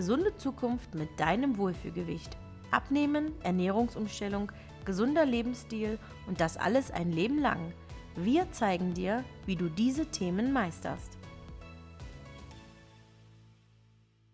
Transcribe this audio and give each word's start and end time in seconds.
gesunde 0.00 0.34
Zukunft 0.38 0.94
mit 0.94 1.20
deinem 1.20 1.58
Wohlfühlgewicht. 1.58 2.34
Abnehmen, 2.70 3.38
Ernährungsumstellung, 3.42 4.50
gesunder 4.86 5.26
Lebensstil 5.26 5.98
und 6.26 6.40
das 6.40 6.56
alles 6.56 6.90
ein 6.90 7.12
Leben 7.12 7.38
lang. 7.38 7.74
Wir 8.16 8.50
zeigen 8.50 8.94
dir, 8.94 9.22
wie 9.44 9.56
du 9.56 9.68
diese 9.68 10.06
Themen 10.06 10.54
meisterst. 10.54 11.18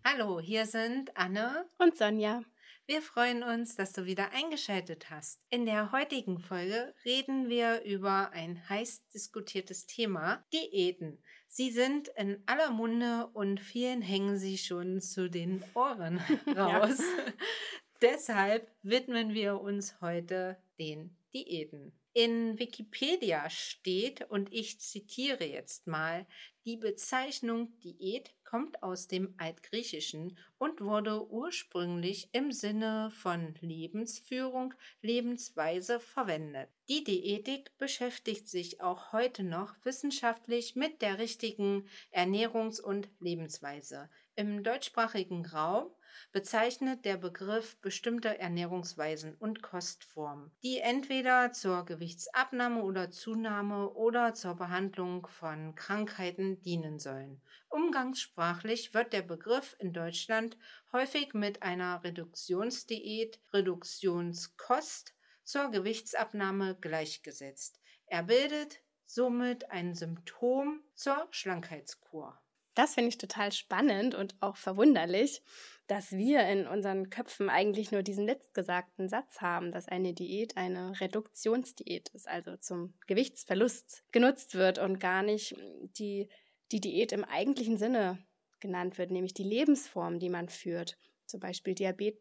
Hallo, 0.05 0.39
hier 0.39 0.65
sind 0.65 1.17
Anne 1.17 1.69
und 1.79 1.97
Sonja. 1.97 2.43
Wir 2.85 3.01
freuen 3.01 3.43
uns, 3.43 3.75
dass 3.75 3.91
du 3.91 4.05
wieder 4.05 4.31
eingeschaltet 4.31 5.09
hast. 5.09 5.41
In 5.49 5.65
der 5.65 5.91
heutigen 5.91 6.39
Folge 6.39 6.95
reden 7.03 7.49
wir 7.49 7.83
über 7.83 8.31
ein 8.31 8.69
heiß 8.69 9.05
diskutiertes 9.09 9.85
Thema, 9.85 10.45
Diäten. 10.53 11.21
Sie 11.47 11.71
sind 11.71 12.09
in 12.09 12.43
aller 12.45 12.71
Munde 12.71 13.27
und 13.33 13.59
vielen 13.59 14.01
hängen 14.01 14.37
sie 14.37 14.57
schon 14.57 15.01
zu 15.01 15.29
den 15.29 15.63
Ohren 15.73 16.19
raus. 16.55 16.99
Deshalb 18.01 18.69
widmen 18.83 19.33
wir 19.33 19.59
uns 19.59 19.99
heute 20.01 20.57
den 20.77 21.17
Diäten. 21.33 21.93
In 22.13 22.57
Wikipedia 22.59 23.49
steht, 23.49 24.29
und 24.29 24.51
ich 24.51 24.79
zitiere 24.79 25.45
jetzt 25.45 25.87
mal, 25.87 26.25
die 26.65 26.77
Bezeichnung 26.77 27.79
Diät 27.79 28.33
kommt 28.47 28.81
aus 28.81 29.09
dem 29.09 29.33
Altgriechischen 29.37 30.37
und 30.57 30.79
wurde 30.79 31.29
ursprünglich 31.29 32.29
im 32.31 32.53
Sinne 32.53 33.11
von 33.11 33.53
Lebensführung, 33.59 34.73
Lebensweise 35.01 35.99
verwendet. 35.99 36.69
Die 36.87 37.03
Diätik 37.03 37.77
beschäftigt 37.77 38.47
sich 38.47 38.79
auch 38.81 39.11
heute 39.11 39.43
noch 39.43 39.75
wissenschaftlich 39.83 40.77
mit 40.77 41.01
der 41.01 41.19
richtigen 41.19 41.89
Ernährungs- 42.11 42.79
und 42.81 43.09
Lebensweise. 43.19 44.09
Im 44.35 44.63
deutschsprachigen 44.63 45.45
Raum 45.45 45.91
bezeichnet 46.31 47.05
der 47.05 47.17
Begriff 47.17 47.79
bestimmte 47.81 48.37
Ernährungsweisen 48.39 49.35
und 49.35 49.61
Kostformen, 49.61 50.51
die 50.63 50.79
entweder 50.79 51.51
zur 51.51 51.85
Gewichtsabnahme 51.85 52.83
oder 52.83 53.11
Zunahme 53.11 53.89
oder 53.91 54.33
zur 54.33 54.55
Behandlung 54.55 55.27
von 55.27 55.75
Krankheiten 55.75 56.61
dienen 56.61 56.99
sollen. 56.99 57.41
Umgangssprachlich 57.69 58.93
wird 58.93 59.13
der 59.13 59.21
Begriff 59.21 59.75
in 59.79 59.93
Deutschland 59.93 60.57
häufig 60.91 61.33
mit 61.33 61.63
einer 61.63 62.03
Reduktionsdiät, 62.03 63.39
Reduktionskost 63.53 65.13
zur 65.43 65.71
Gewichtsabnahme 65.71 66.77
gleichgesetzt. 66.79 67.79
Er 68.05 68.23
bildet 68.23 68.79
somit 69.05 69.71
ein 69.71 69.93
Symptom 69.93 70.81
zur 70.93 71.27
Schlankheitskur. 71.31 72.37
Das 72.77 72.93
finde 72.93 73.09
ich 73.09 73.17
total 73.17 73.51
spannend 73.51 74.13
und 74.13 74.35
auch 74.39 74.55
verwunderlich, 74.55 75.41
dass 75.87 76.11
wir 76.11 76.47
in 76.47 76.67
unseren 76.67 77.09
Köpfen 77.09 77.49
eigentlich 77.49 77.91
nur 77.91 78.03
diesen 78.03 78.27
letztgesagten 78.27 79.09
Satz 79.09 79.41
haben, 79.41 79.71
dass 79.71 79.87
eine 79.87 80.13
Diät 80.13 80.57
eine 80.57 80.99
Reduktionsdiät 81.01 82.09
ist, 82.09 82.27
also 82.27 82.55
zum 82.57 82.93
Gewichtsverlust 83.07 84.03
genutzt 84.11 84.53
wird 84.53 84.77
und 84.77 84.99
gar 84.99 85.23
nicht 85.23 85.55
die, 85.97 86.29
die 86.71 86.79
Diät 86.79 87.13
im 87.13 87.23
eigentlichen 87.23 87.79
Sinne 87.79 88.23
genannt 88.59 88.99
wird, 88.99 89.09
nämlich 89.09 89.33
die 89.33 89.43
Lebensform, 89.43 90.19
die 90.19 90.29
man 90.29 90.47
führt. 90.47 90.99
Zum 91.25 91.39
Beispiel 91.39 91.73
Diabet, 91.73 92.19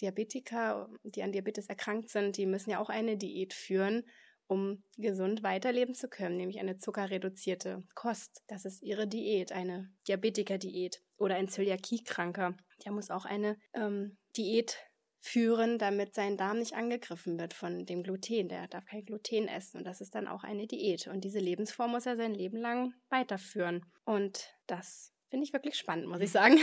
Diabetiker, 0.00 0.88
die 1.02 1.22
an 1.22 1.32
Diabetes 1.32 1.66
erkrankt 1.66 2.08
sind, 2.08 2.38
die 2.38 2.46
müssen 2.46 2.70
ja 2.70 2.80
auch 2.80 2.88
eine 2.88 3.18
Diät 3.18 3.52
führen 3.52 4.04
um 4.48 4.82
gesund 4.96 5.42
weiterleben 5.42 5.94
zu 5.94 6.08
können, 6.08 6.36
nämlich 6.36 6.58
eine 6.58 6.76
zuckerreduzierte 6.76 7.84
Kost. 7.94 8.42
Das 8.48 8.64
ist 8.64 8.82
ihre 8.82 9.06
Diät, 9.06 9.52
eine 9.52 9.90
Diabetiker-Diät 10.08 11.02
oder 11.18 11.36
ein 11.36 11.48
Zöliakiekranker. 11.48 12.56
Der 12.84 12.92
muss 12.92 13.10
auch 13.10 13.24
eine 13.24 13.56
ähm, 13.74 14.16
Diät 14.36 14.76
führen, 15.20 15.78
damit 15.78 16.14
sein 16.14 16.36
Darm 16.36 16.58
nicht 16.58 16.74
angegriffen 16.74 17.38
wird 17.38 17.52
von 17.52 17.84
dem 17.84 18.02
Gluten. 18.02 18.48
Der 18.48 18.68
darf 18.68 18.86
kein 18.86 19.04
Gluten 19.04 19.48
essen 19.48 19.78
und 19.78 19.86
das 19.86 20.00
ist 20.00 20.14
dann 20.14 20.26
auch 20.26 20.44
eine 20.44 20.66
Diät. 20.66 21.06
Und 21.08 21.22
diese 21.22 21.40
Lebensform 21.40 21.90
muss 21.90 22.06
er 22.06 22.16
sein 22.16 22.34
Leben 22.34 22.58
lang 22.58 22.94
weiterführen. 23.10 23.84
Und 24.04 24.54
das 24.66 25.12
finde 25.28 25.44
ich 25.44 25.52
wirklich 25.52 25.76
spannend, 25.76 26.06
muss 26.08 26.20
ich 26.20 26.30
sagen. 26.32 26.58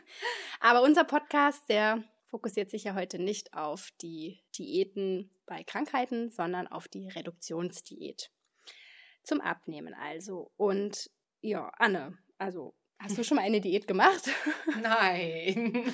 Aber 0.60 0.82
unser 0.82 1.04
Podcast, 1.04 1.62
der 1.68 2.02
fokussiert 2.30 2.70
sich 2.70 2.84
ja 2.84 2.94
heute 2.94 3.18
nicht 3.18 3.54
auf 3.54 3.90
die 4.00 4.40
Diäten 4.56 5.30
bei 5.46 5.64
Krankheiten, 5.64 6.30
sondern 6.30 6.66
auf 6.68 6.88
die 6.88 7.08
Reduktionsdiät. 7.08 8.30
Zum 9.22 9.40
Abnehmen 9.40 9.94
also. 9.94 10.52
Und 10.56 11.10
ja, 11.40 11.70
Anne, 11.76 12.16
also 12.38 12.74
hast 12.98 13.18
du 13.18 13.24
schon 13.24 13.36
mal 13.36 13.44
eine 13.44 13.60
Diät 13.60 13.86
gemacht? 13.86 14.30
Nein. 14.80 15.92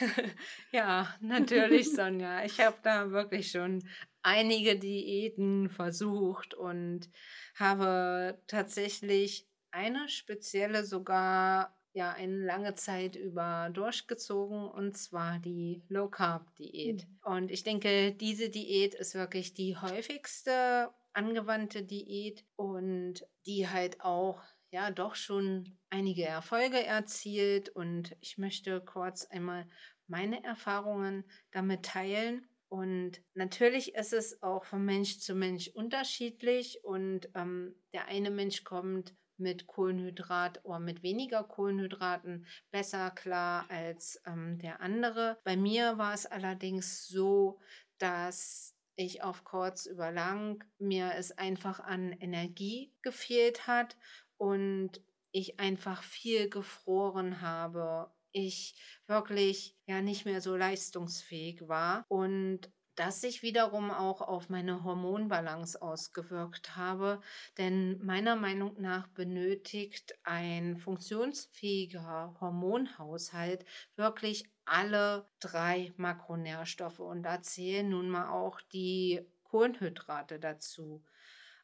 ja, 0.72 1.14
natürlich, 1.20 1.92
Sonja. 1.92 2.44
Ich 2.44 2.60
habe 2.60 2.78
da 2.82 3.10
wirklich 3.10 3.50
schon 3.50 3.82
einige 4.22 4.78
Diäten 4.78 5.68
versucht 5.68 6.54
und 6.54 7.10
habe 7.56 8.40
tatsächlich 8.46 9.48
eine 9.70 10.08
spezielle 10.08 10.84
sogar 10.84 11.75
ja 11.96 12.12
eine 12.12 12.44
lange 12.44 12.74
Zeit 12.74 13.16
über 13.16 13.70
durchgezogen 13.72 14.68
und 14.68 14.98
zwar 14.98 15.38
die 15.38 15.82
Low 15.88 16.08
Carb 16.08 16.54
Diät. 16.56 17.08
Mhm. 17.08 17.34
Und 17.34 17.50
ich 17.50 17.64
denke, 17.64 18.12
diese 18.12 18.50
Diät 18.50 18.94
ist 18.94 19.14
wirklich 19.14 19.54
die 19.54 19.78
häufigste 19.78 20.90
angewandte 21.14 21.82
Diät 21.82 22.44
und 22.54 23.26
die 23.46 23.66
halt 23.66 24.02
auch 24.02 24.42
ja 24.70 24.90
doch 24.90 25.14
schon 25.14 25.78
einige 25.88 26.26
Erfolge 26.26 26.84
erzielt 26.84 27.70
und 27.70 28.14
ich 28.20 28.36
möchte 28.36 28.82
kurz 28.82 29.24
einmal 29.24 29.66
meine 30.06 30.44
Erfahrungen 30.44 31.24
damit 31.50 31.86
teilen. 31.86 32.46
Und 32.68 33.22
natürlich 33.32 33.94
ist 33.94 34.12
es 34.12 34.42
auch 34.42 34.66
von 34.66 34.84
Mensch 34.84 35.20
zu 35.20 35.34
Mensch 35.34 35.68
unterschiedlich 35.68 36.84
und 36.84 37.30
ähm, 37.34 37.74
der 37.94 38.06
eine 38.08 38.30
Mensch 38.30 38.64
kommt 38.64 39.14
mit 39.38 39.66
Kohlenhydrat 39.66 40.64
oder 40.64 40.78
mit 40.78 41.02
weniger 41.02 41.44
Kohlenhydraten 41.44 42.46
besser 42.70 43.10
klar 43.10 43.66
als 43.68 44.20
ähm, 44.26 44.58
der 44.58 44.80
andere. 44.80 45.38
Bei 45.44 45.56
mir 45.56 45.98
war 45.98 46.14
es 46.14 46.26
allerdings 46.26 47.06
so, 47.06 47.60
dass 47.98 48.76
ich 48.96 49.22
auf 49.22 49.44
kurz 49.44 49.86
über 49.86 50.10
lang 50.10 50.64
mir 50.78 51.12
es 51.14 51.36
einfach 51.36 51.80
an 51.80 52.12
Energie 52.12 52.92
gefehlt 53.02 53.66
hat 53.66 53.96
und 54.38 55.02
ich 55.32 55.60
einfach 55.60 56.02
viel 56.02 56.48
gefroren 56.48 57.42
habe. 57.42 58.10
Ich 58.32 58.74
wirklich 59.06 59.76
ja 59.86 60.00
nicht 60.00 60.24
mehr 60.24 60.40
so 60.40 60.56
leistungsfähig 60.56 61.68
war 61.68 62.04
und 62.08 62.70
das 62.96 63.20
sich 63.20 63.42
wiederum 63.42 63.90
auch 63.90 64.20
auf 64.20 64.48
meine 64.48 64.82
Hormonbalance 64.82 65.80
ausgewirkt 65.80 66.76
habe. 66.76 67.20
Denn 67.58 68.04
meiner 68.04 68.36
Meinung 68.36 68.80
nach 68.80 69.06
benötigt 69.08 70.18
ein 70.24 70.76
funktionsfähiger 70.76 72.36
Hormonhaushalt 72.40 73.64
wirklich 73.96 74.50
alle 74.64 75.28
drei 75.40 75.92
Makronährstoffe. 75.96 77.00
Und 77.00 77.22
da 77.22 77.40
zählen 77.42 77.88
nun 77.88 78.08
mal 78.08 78.30
auch 78.30 78.60
die 78.72 79.24
Kohlenhydrate 79.44 80.40
dazu. 80.40 81.04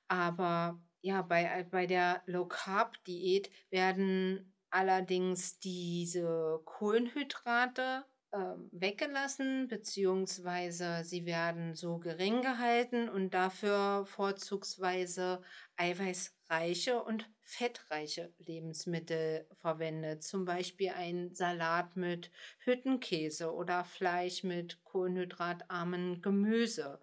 Aber 0.09 0.81
ja, 1.01 1.23
bei, 1.23 1.67
bei 1.71 1.87
der 1.87 2.23
Low 2.27 2.47
Carb 2.47 3.03
Diät 3.05 3.51
werden 3.71 4.53
allerdings 4.71 5.59
diese 5.59 6.61
Kohlenhydrate 6.65 8.05
weggelassen, 8.33 9.69
beziehungsweise 9.69 11.05
sie 11.05 11.27
werden 11.27 11.75
so 11.75 11.99
gering 11.99 12.41
gehalten 12.41 13.11
und 13.11 13.35
dafür 13.35 14.07
vorzugsweise 14.07 15.43
eiweißreiche 15.77 17.03
und 17.03 17.29
fettreiche 17.43 18.33
Lebensmittel 18.39 19.47
verwendet. 19.61 20.23
Zum 20.23 20.47
Beispiel 20.47 20.91
ein 20.97 21.35
Salat 21.35 21.95
mit 21.97 22.31
Hüttenkäse 22.61 23.53
oder 23.53 23.85
Fleisch 23.85 24.45
mit 24.45 24.83
kohlenhydratarmen 24.85 26.23
Gemüse. 26.23 27.01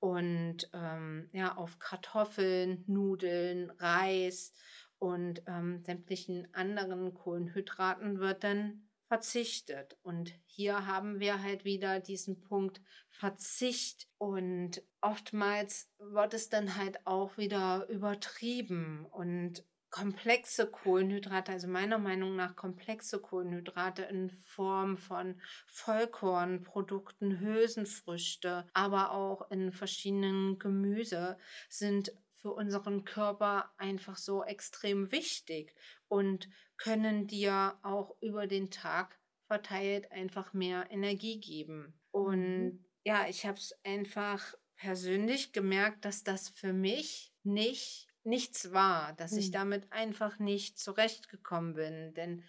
Und 0.00 0.68
ähm, 0.72 1.30
ja, 1.32 1.56
auf 1.56 1.78
Kartoffeln, 1.78 2.82
Nudeln, 2.88 3.70
Reis 3.78 4.52
und 4.98 5.42
ähm, 5.46 5.82
sämtlichen 5.84 6.48
anderen 6.52 7.14
Kohlenhydraten 7.14 8.18
wird 8.18 8.42
dann 8.42 8.83
verzichtet. 9.06 9.96
Und 10.02 10.32
hier 10.46 10.86
haben 10.86 11.20
wir 11.20 11.42
halt 11.42 11.64
wieder 11.64 12.00
diesen 12.00 12.40
Punkt 12.40 12.80
Verzicht. 13.10 14.08
Und 14.18 14.82
oftmals 15.00 15.90
wird 15.98 16.34
es 16.34 16.48
dann 16.48 16.76
halt 16.76 17.06
auch 17.06 17.36
wieder 17.36 17.86
übertrieben 17.88 19.06
und 19.06 19.64
komplexe 19.94 20.66
Kohlenhydrate, 20.66 21.52
also 21.52 21.68
meiner 21.68 21.98
Meinung 21.98 22.34
nach 22.34 22.56
komplexe 22.56 23.20
Kohlenhydrate 23.20 24.02
in 24.02 24.28
Form 24.28 24.96
von 24.96 25.40
Vollkornprodukten, 25.68 27.38
Hülsenfrüchte, 27.38 28.66
aber 28.72 29.12
auch 29.12 29.48
in 29.52 29.70
verschiedenen 29.70 30.58
Gemüse 30.58 31.38
sind 31.68 32.12
für 32.32 32.50
unseren 32.50 33.04
Körper 33.04 33.72
einfach 33.78 34.16
so 34.16 34.42
extrem 34.42 35.12
wichtig 35.12 35.76
und 36.08 36.48
können 36.84 37.26
dir 37.26 37.78
auch 37.82 38.14
über 38.20 38.46
den 38.46 38.70
Tag 38.70 39.18
verteilt 39.46 40.12
einfach 40.12 40.52
mehr 40.52 40.90
Energie 40.90 41.40
geben. 41.40 41.98
Und 42.10 42.64
mhm. 42.64 42.84
ja, 43.04 43.26
ich 43.26 43.46
habe 43.46 43.56
es 43.56 43.74
einfach 43.84 44.54
persönlich 44.76 45.54
gemerkt, 45.54 46.04
dass 46.04 46.24
das 46.24 46.50
für 46.50 46.74
mich 46.74 47.32
nicht 47.42 48.08
nichts 48.22 48.72
war, 48.72 49.14
dass 49.14 49.32
mhm. 49.32 49.38
ich 49.38 49.50
damit 49.50 49.90
einfach 49.92 50.38
nicht 50.38 50.78
zurechtgekommen 50.78 51.74
bin, 51.74 52.14
denn 52.14 52.44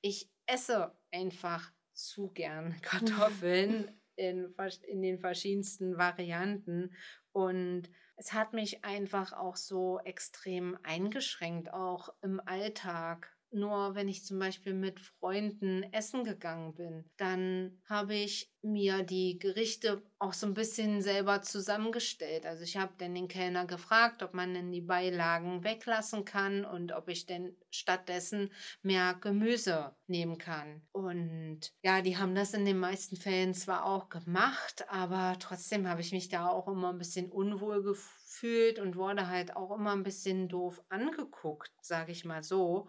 ich 0.00 0.30
esse 0.46 0.96
einfach 1.12 1.72
zu 1.92 2.28
gern 2.28 2.76
Kartoffeln 2.82 3.90
in, 4.16 4.54
in 4.86 5.02
den 5.02 5.18
verschiedensten 5.18 5.98
Varianten 5.98 6.94
und 7.32 7.90
es 8.14 8.32
hat 8.32 8.52
mich 8.52 8.84
einfach 8.84 9.32
auch 9.32 9.56
so 9.56 9.98
extrem 10.04 10.78
eingeschränkt, 10.84 11.72
auch 11.72 12.10
im 12.20 12.40
Alltag. 12.46 13.36
Nur 13.52 13.94
wenn 13.94 14.08
ich 14.08 14.24
zum 14.24 14.38
Beispiel 14.38 14.72
mit 14.72 14.98
Freunden 14.98 15.82
essen 15.92 16.24
gegangen 16.24 16.74
bin, 16.74 17.04
dann 17.18 17.80
habe 17.88 18.14
ich 18.14 18.50
mir 18.62 19.02
die 19.02 19.38
Gerichte 19.38 20.02
auch 20.18 20.32
so 20.32 20.46
ein 20.46 20.54
bisschen 20.54 21.02
selber 21.02 21.42
zusammengestellt. 21.42 22.46
Also 22.46 22.62
ich 22.62 22.76
habe 22.76 22.94
dann 22.96 23.14
den 23.14 23.28
Kellner 23.28 23.66
gefragt, 23.66 24.22
ob 24.22 24.34
man 24.34 24.54
denn 24.54 24.72
die 24.72 24.80
Beilagen 24.80 25.64
weglassen 25.64 26.24
kann 26.24 26.64
und 26.64 26.92
ob 26.92 27.08
ich 27.08 27.26
denn 27.26 27.56
stattdessen 27.70 28.50
mehr 28.82 29.14
Gemüse 29.20 29.94
nehmen 30.06 30.38
kann. 30.38 30.82
Und 30.92 31.72
ja, 31.82 32.00
die 32.00 32.16
haben 32.16 32.34
das 32.34 32.54
in 32.54 32.64
den 32.64 32.78
meisten 32.78 33.16
Fällen 33.16 33.52
zwar 33.52 33.84
auch 33.84 34.08
gemacht, 34.08 34.84
aber 34.88 35.36
trotzdem 35.40 35.88
habe 35.88 36.00
ich 36.00 36.12
mich 36.12 36.28
da 36.28 36.48
auch 36.48 36.68
immer 36.68 36.90
ein 36.90 36.98
bisschen 36.98 37.30
unwohl 37.30 37.82
gefühlt 37.82 38.21
und 38.78 38.96
wurde 38.96 39.28
halt 39.28 39.56
auch 39.56 39.70
immer 39.76 39.92
ein 39.92 40.02
bisschen 40.02 40.48
doof 40.48 40.82
angeguckt, 40.88 41.70
sage 41.82 42.12
ich 42.12 42.24
mal 42.24 42.42
so. 42.42 42.88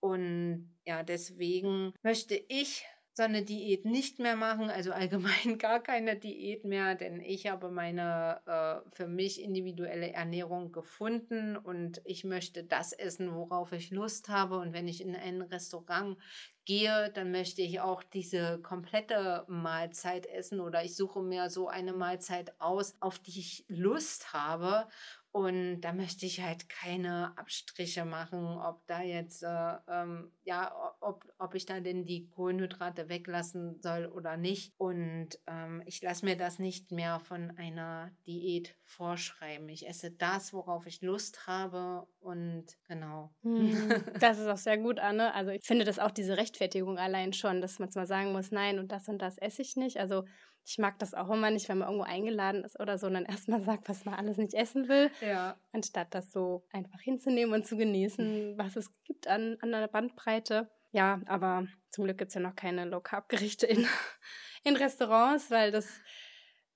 Und 0.00 0.74
ja, 0.84 1.02
deswegen 1.02 1.94
möchte 2.02 2.34
ich 2.48 2.84
so 3.16 3.22
eine 3.22 3.44
Diät 3.44 3.84
nicht 3.84 4.18
mehr 4.18 4.34
machen, 4.34 4.70
also 4.70 4.92
allgemein 4.92 5.56
gar 5.58 5.80
keine 5.80 6.16
Diät 6.16 6.64
mehr, 6.64 6.96
denn 6.96 7.20
ich 7.20 7.46
habe 7.46 7.70
meine 7.70 8.40
äh, 8.44 8.90
für 8.90 9.06
mich 9.06 9.40
individuelle 9.40 10.12
Ernährung 10.12 10.72
gefunden 10.72 11.56
und 11.56 12.02
ich 12.04 12.24
möchte 12.24 12.64
das 12.64 12.92
essen, 12.92 13.32
worauf 13.32 13.70
ich 13.70 13.92
Lust 13.92 14.28
habe. 14.28 14.58
Und 14.58 14.72
wenn 14.72 14.88
ich 14.88 15.00
in 15.00 15.14
ein 15.14 15.42
Restaurant 15.42 16.18
gehe, 16.64 17.10
dann 17.14 17.30
möchte 17.30 17.62
ich 17.62 17.80
auch 17.80 18.02
diese 18.02 18.58
komplette 18.60 19.44
Mahlzeit 19.46 20.26
essen 20.26 20.58
oder 20.58 20.82
ich 20.84 20.96
suche 20.96 21.22
mir 21.22 21.50
so 21.50 21.68
eine 21.68 21.92
Mahlzeit 21.92 22.60
aus, 22.60 22.96
auf 22.98 23.20
die 23.20 23.38
ich 23.38 23.64
Lust 23.68 24.32
habe. 24.32 24.88
Und 25.34 25.80
da 25.80 25.92
möchte 25.92 26.26
ich 26.26 26.42
halt 26.42 26.68
keine 26.68 27.36
Abstriche 27.36 28.04
machen, 28.04 28.56
ob 28.56 28.86
da 28.86 29.02
jetzt, 29.02 29.42
äh, 29.42 29.74
ähm, 29.88 30.30
ja, 30.44 30.72
ob, 31.00 31.24
ob 31.40 31.56
ich 31.56 31.66
da 31.66 31.80
denn 31.80 32.06
die 32.06 32.28
Kohlenhydrate 32.28 33.08
weglassen 33.08 33.80
soll 33.82 34.06
oder 34.06 34.36
nicht. 34.36 34.72
Und 34.76 35.30
ähm, 35.48 35.82
ich 35.86 36.00
lasse 36.02 36.24
mir 36.24 36.36
das 36.36 36.60
nicht 36.60 36.92
mehr 36.92 37.18
von 37.18 37.50
einer 37.56 38.12
Diät 38.28 38.76
vorschreiben. 38.84 39.68
Ich 39.70 39.88
esse 39.88 40.12
das, 40.12 40.52
worauf 40.52 40.86
ich 40.86 41.02
Lust 41.02 41.48
habe 41.48 42.06
und 42.20 42.66
genau. 42.86 43.34
Hm, 43.42 43.74
das 44.20 44.38
ist 44.38 44.46
auch 44.46 44.56
sehr 44.56 44.78
gut, 44.78 45.00
Anne. 45.00 45.34
Also 45.34 45.50
ich 45.50 45.64
finde 45.64 45.84
das 45.84 45.98
auch 45.98 46.12
diese 46.12 46.36
Rechtfertigung 46.36 46.96
allein 46.96 47.32
schon, 47.32 47.60
dass 47.60 47.80
man 47.80 47.90
zwar 47.90 48.06
sagen 48.06 48.30
muss, 48.30 48.52
nein 48.52 48.78
und 48.78 48.92
das 48.92 49.08
und 49.08 49.18
das 49.18 49.36
esse 49.38 49.62
ich 49.62 49.74
nicht. 49.74 49.98
Also 49.98 50.22
ich 50.66 50.78
mag 50.78 50.98
das 50.98 51.14
auch 51.14 51.30
immer 51.30 51.50
nicht, 51.50 51.68
wenn 51.68 51.78
man 51.78 51.88
irgendwo 51.88 52.04
eingeladen 52.04 52.64
ist 52.64 52.80
oder 52.80 52.98
so 52.98 53.06
und 53.06 53.14
dann 53.14 53.24
erstmal 53.26 53.60
sagt, 53.60 53.88
was 53.88 54.04
man 54.04 54.14
alles 54.14 54.36
nicht 54.36 54.54
essen 54.54 54.88
will. 54.88 55.10
Ja. 55.20 55.56
Anstatt 55.72 56.14
das 56.14 56.32
so 56.32 56.64
einfach 56.72 57.00
hinzunehmen 57.00 57.54
und 57.54 57.66
zu 57.66 57.76
genießen, 57.76 58.54
was 58.58 58.76
es 58.76 58.90
gibt 59.04 59.28
an, 59.28 59.56
an 59.60 59.70
der 59.70 59.88
Bandbreite. 59.88 60.70
Ja, 60.92 61.20
aber 61.26 61.66
zum 61.90 62.04
Glück 62.04 62.18
gibt 62.18 62.28
es 62.28 62.34
ja 62.34 62.40
noch 62.40 62.54
keine 62.54 62.84
Low-Carb-Gerichte 62.84 63.66
in, 63.66 63.86
in 64.64 64.76
Restaurants, 64.76 65.50
weil 65.50 65.70
das, 65.70 66.00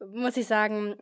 muss 0.00 0.36
ich 0.36 0.46
sagen, 0.46 0.96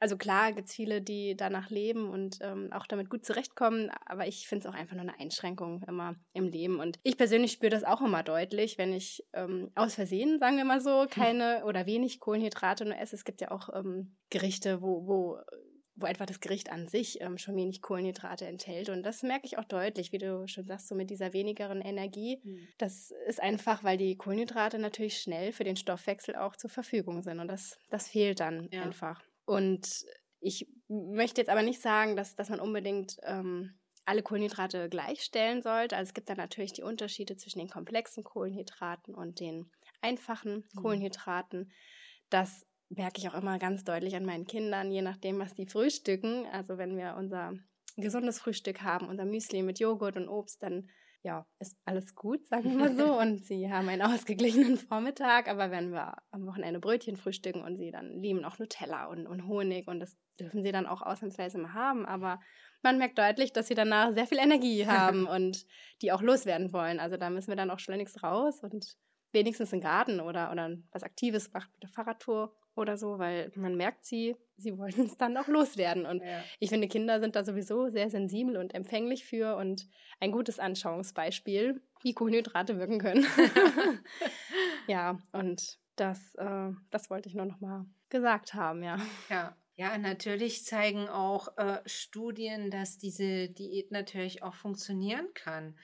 also 0.00 0.16
klar 0.16 0.52
gibt 0.52 0.68
es 0.68 0.74
viele, 0.74 1.00
die 1.00 1.36
danach 1.36 1.70
leben 1.70 2.10
und 2.10 2.38
ähm, 2.40 2.72
auch 2.72 2.86
damit 2.86 3.10
gut 3.10 3.24
zurechtkommen, 3.24 3.90
aber 4.06 4.26
ich 4.26 4.46
finde 4.46 4.66
es 4.66 4.72
auch 4.72 4.78
einfach 4.78 4.94
nur 4.94 5.02
eine 5.02 5.18
Einschränkung 5.18 5.82
immer 5.88 6.16
im 6.32 6.48
Leben. 6.48 6.80
Und 6.80 6.98
ich 7.02 7.16
persönlich 7.16 7.52
spüre 7.52 7.70
das 7.70 7.84
auch 7.84 8.00
immer 8.00 8.22
deutlich, 8.22 8.78
wenn 8.78 8.92
ich 8.92 9.24
ähm, 9.32 9.70
aus 9.74 9.94
Versehen, 9.94 10.38
sagen 10.38 10.56
wir 10.56 10.64
mal 10.64 10.80
so, 10.80 11.06
keine 11.10 11.64
oder 11.64 11.86
wenig 11.86 12.20
Kohlenhydrate 12.20 12.84
nur 12.84 12.98
esse. 12.98 13.16
Es 13.16 13.24
gibt 13.24 13.40
ja 13.40 13.50
auch 13.50 13.68
ähm, 13.74 14.16
Gerichte, 14.30 14.82
wo, 14.82 15.06
wo 15.06 15.38
wo 15.96 16.06
einfach 16.06 16.26
das 16.26 16.40
Gericht 16.40 16.72
an 16.72 16.88
sich 16.88 17.20
ähm, 17.20 17.38
schon 17.38 17.56
wenig 17.56 17.80
Kohlenhydrate 17.80 18.46
enthält. 18.46 18.88
Und 18.88 19.04
das 19.04 19.22
merke 19.22 19.46
ich 19.46 19.58
auch 19.58 19.64
deutlich, 19.64 20.12
wie 20.12 20.18
du 20.18 20.46
schon 20.48 20.64
sagst, 20.64 20.88
so 20.88 20.94
mit 20.94 21.08
dieser 21.10 21.32
wenigeren 21.32 21.80
Energie. 21.80 22.40
Mhm. 22.42 22.68
Das 22.78 23.12
ist 23.28 23.40
einfach, 23.40 23.84
weil 23.84 23.96
die 23.96 24.16
Kohlenhydrate 24.16 24.78
natürlich 24.78 25.18
schnell 25.18 25.52
für 25.52 25.64
den 25.64 25.76
Stoffwechsel 25.76 26.34
auch 26.34 26.56
zur 26.56 26.70
Verfügung 26.70 27.22
sind. 27.22 27.38
Und 27.38 27.48
das, 27.48 27.78
das 27.90 28.08
fehlt 28.08 28.40
dann 28.40 28.68
ja. 28.72 28.82
einfach. 28.82 29.22
Und 29.44 30.04
ich 30.40 30.68
möchte 30.88 31.40
jetzt 31.40 31.50
aber 31.50 31.62
nicht 31.62 31.80
sagen, 31.80 32.16
dass, 32.16 32.34
dass 32.34 32.48
man 32.48 32.60
unbedingt 32.60 33.16
ähm, 33.22 33.78
alle 34.04 34.22
Kohlenhydrate 34.22 34.88
gleichstellen 34.88 35.62
sollte. 35.62 35.96
Also 35.96 36.10
es 36.10 36.14
gibt 36.14 36.28
da 36.28 36.34
natürlich 36.34 36.72
die 36.72 36.82
Unterschiede 36.82 37.36
zwischen 37.36 37.58
den 37.58 37.70
komplexen 37.70 38.22
Kohlenhydraten 38.22 39.14
und 39.14 39.40
den 39.40 39.70
einfachen 40.02 40.64
mhm. 40.72 40.80
Kohlenhydraten. 40.80 41.72
Das 42.28 42.66
merke 42.90 43.18
ich 43.18 43.28
auch 43.28 43.34
immer 43.34 43.58
ganz 43.58 43.84
deutlich 43.84 44.14
an 44.14 44.24
meinen 44.24 44.46
Kindern, 44.46 44.90
je 44.90 45.02
nachdem, 45.02 45.38
was 45.38 45.54
die 45.54 45.66
frühstücken. 45.66 46.46
Also 46.52 46.78
wenn 46.78 46.96
wir 46.96 47.16
unser 47.18 47.54
gesundes 47.96 48.38
Frühstück 48.38 48.82
haben, 48.82 49.08
unser 49.08 49.24
Müsli 49.24 49.62
mit 49.62 49.78
Joghurt 49.78 50.16
und 50.16 50.28
Obst, 50.28 50.62
dann 50.62 50.90
ja, 51.24 51.46
ist 51.58 51.76
alles 51.86 52.14
gut, 52.14 52.46
sagen 52.46 52.70
wir 52.70 52.76
mal 52.76 52.96
so. 52.96 53.18
Und 53.18 53.44
sie 53.44 53.72
haben 53.72 53.88
einen 53.88 54.02
ausgeglichenen 54.02 54.76
Vormittag. 54.76 55.48
Aber 55.48 55.70
wenn 55.70 55.90
wir 55.90 56.18
am 56.30 56.46
Wochenende 56.46 56.80
Brötchen 56.80 57.16
frühstücken 57.16 57.62
und 57.62 57.78
sie 57.78 57.90
dann 57.90 58.10
lieben 58.20 58.44
auch 58.44 58.58
Nutella 58.58 59.06
und, 59.06 59.26
und 59.26 59.48
Honig 59.48 59.88
und 59.88 60.00
das 60.00 60.18
dürfen 60.38 60.62
sie 60.62 60.70
dann 60.70 60.86
auch 60.86 61.00
ausnahmsweise 61.00 61.58
mal 61.58 61.72
haben. 61.72 62.04
Aber 62.04 62.40
man 62.82 62.98
merkt 62.98 63.18
deutlich, 63.18 63.54
dass 63.54 63.68
sie 63.68 63.74
danach 63.74 64.12
sehr 64.12 64.26
viel 64.26 64.38
Energie 64.38 64.86
haben 64.86 65.26
und 65.26 65.64
die 66.02 66.12
auch 66.12 66.20
loswerden 66.20 66.74
wollen. 66.74 67.00
Also 67.00 67.16
da 67.16 67.30
müssen 67.30 67.48
wir 67.48 67.56
dann 67.56 67.70
auch 67.70 67.78
schleunigst 67.78 68.22
raus 68.22 68.62
und 68.62 68.96
wenigstens 69.32 69.72
einen 69.72 69.82
Garten 69.82 70.20
oder, 70.20 70.52
oder 70.52 70.76
was 70.92 71.02
Aktives 71.02 71.50
macht 71.52 71.72
mit 71.72 71.82
der 71.82 71.90
Fahrradtour 71.90 72.54
oder 72.76 72.96
so, 72.96 73.18
weil 73.18 73.52
man 73.54 73.76
merkt 73.76 74.04
sie, 74.04 74.36
sie 74.56 74.76
wollten 74.78 75.02
es 75.02 75.16
dann 75.16 75.36
auch 75.36 75.48
loswerden. 75.48 76.06
Und 76.06 76.22
ja. 76.22 76.42
ich 76.60 76.70
finde, 76.70 76.88
Kinder 76.88 77.20
sind 77.20 77.36
da 77.36 77.44
sowieso 77.44 77.88
sehr 77.88 78.10
sensibel 78.10 78.56
und 78.56 78.74
empfänglich 78.74 79.24
für 79.24 79.56
und 79.56 79.88
ein 80.20 80.32
gutes 80.32 80.58
Anschauungsbeispiel, 80.58 81.80
wie 82.02 82.14
Kohlenhydrate 82.14 82.78
wirken 82.78 82.98
können. 82.98 83.26
ja, 84.86 85.18
und 85.32 85.78
das, 85.96 86.34
äh, 86.36 86.70
das 86.90 87.10
wollte 87.10 87.28
ich 87.28 87.34
nur 87.34 87.46
noch 87.46 87.60
mal 87.60 87.86
gesagt 88.08 88.54
haben, 88.54 88.82
ja. 88.82 88.98
Ja. 89.28 89.56
Ja, 89.76 89.98
natürlich 89.98 90.64
zeigen 90.64 91.08
auch 91.08 91.58
äh, 91.58 91.80
Studien, 91.84 92.70
dass 92.70 92.96
diese 92.96 93.48
Diät 93.48 93.90
natürlich 93.90 94.44
auch 94.44 94.54
funktionieren 94.54 95.26
kann 95.34 95.74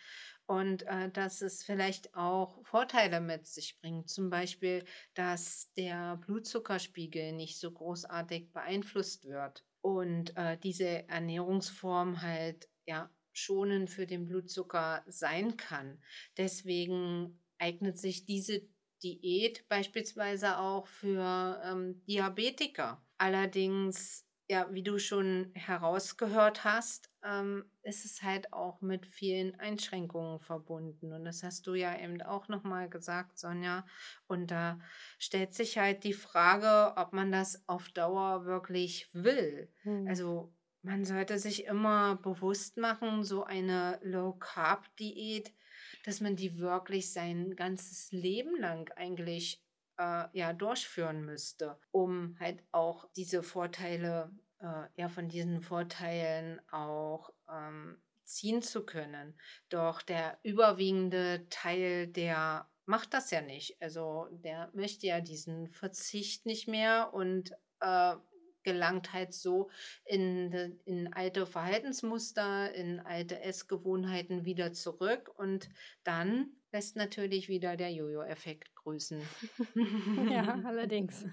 und 0.50 0.82
äh, 0.88 1.08
dass 1.12 1.42
es 1.42 1.62
vielleicht 1.62 2.16
auch 2.16 2.58
Vorteile 2.66 3.20
mit 3.20 3.46
sich 3.46 3.78
bringt. 3.78 4.10
Zum 4.10 4.30
Beispiel, 4.30 4.84
dass 5.14 5.72
der 5.74 6.16
Blutzuckerspiegel 6.16 7.32
nicht 7.32 7.60
so 7.60 7.70
großartig 7.70 8.52
beeinflusst 8.52 9.26
wird 9.26 9.64
und 9.80 10.36
äh, 10.36 10.58
diese 10.58 11.08
Ernährungsform 11.08 12.20
halt 12.20 12.68
ja 12.84 13.08
schonend 13.32 13.90
für 13.90 14.08
den 14.08 14.24
Blutzucker 14.24 15.04
sein 15.06 15.56
kann. 15.56 16.02
Deswegen 16.36 17.38
eignet 17.58 18.00
sich 18.00 18.26
diese 18.26 18.62
Diät 19.04 19.68
beispielsweise 19.68 20.58
auch 20.58 20.88
für 20.88 21.62
ähm, 21.64 22.04
Diabetiker. 22.06 23.00
Allerdings 23.18 24.26
ja, 24.50 24.66
wie 24.72 24.82
du 24.82 24.98
schon 24.98 25.52
herausgehört 25.54 26.64
hast, 26.64 27.08
ähm, 27.22 27.70
ist 27.82 28.04
es 28.04 28.20
halt 28.24 28.52
auch 28.52 28.80
mit 28.80 29.06
vielen 29.06 29.54
Einschränkungen 29.60 30.40
verbunden. 30.40 31.12
Und 31.12 31.24
das 31.24 31.44
hast 31.44 31.68
du 31.68 31.74
ja 31.74 31.96
eben 31.96 32.20
auch 32.20 32.48
nochmal 32.48 32.88
gesagt, 32.88 33.38
Sonja. 33.38 33.86
Und 34.26 34.50
da 34.50 34.80
stellt 35.18 35.54
sich 35.54 35.78
halt 35.78 36.02
die 36.02 36.14
Frage, 36.14 37.00
ob 37.00 37.12
man 37.12 37.30
das 37.30 37.62
auf 37.68 37.90
Dauer 37.90 38.44
wirklich 38.44 39.08
will. 39.12 39.72
Hm. 39.82 40.08
Also 40.08 40.52
man 40.82 41.04
sollte 41.04 41.38
sich 41.38 41.66
immer 41.66 42.16
bewusst 42.16 42.76
machen, 42.76 43.22
so 43.22 43.44
eine 43.44 44.00
Low-Carb-Diät, 44.02 45.54
dass 46.04 46.20
man 46.20 46.34
die 46.34 46.58
wirklich 46.58 47.12
sein 47.12 47.54
ganzes 47.54 48.10
Leben 48.10 48.58
lang 48.58 48.90
eigentlich 48.96 49.62
äh, 50.00 50.28
ja 50.32 50.52
durchführen 50.52 51.24
müsste, 51.24 51.78
um 51.90 52.36
halt 52.40 52.64
auch 52.72 53.06
diese 53.16 53.42
Vorteile, 53.42 54.32
äh, 54.60 54.84
ja, 54.96 55.08
von 55.08 55.28
diesen 55.28 55.60
Vorteilen 55.60 56.60
auch 56.70 57.30
ähm, 57.52 58.00
ziehen 58.24 58.62
zu 58.62 58.86
können. 58.86 59.38
Doch 59.68 60.00
der 60.00 60.38
überwiegende 60.42 61.46
Teil, 61.50 62.06
der 62.06 62.68
macht 62.86 63.12
das 63.12 63.30
ja 63.30 63.42
nicht. 63.42 63.80
Also 63.82 64.28
der 64.30 64.70
möchte 64.72 65.06
ja 65.06 65.20
diesen 65.20 65.68
Verzicht 65.68 66.46
nicht 66.46 66.66
mehr 66.66 67.12
und 67.12 67.52
äh, 67.80 68.14
gelangt 68.62 69.12
halt 69.12 69.34
so 69.34 69.70
in, 70.04 70.78
in 70.84 71.12
alte 71.12 71.46
Verhaltensmuster, 71.46 72.72
in 72.74 73.00
alte 73.00 73.40
Essgewohnheiten 73.40 74.44
wieder 74.44 74.72
zurück 74.72 75.30
und 75.36 75.70
dann 76.04 76.59
lässt 76.72 76.96
natürlich 76.96 77.48
wieder 77.48 77.76
der 77.76 77.92
Jojo-Effekt 77.92 78.74
grüßen. 78.76 79.20
ja, 80.30 80.60
allerdings. 80.64 81.24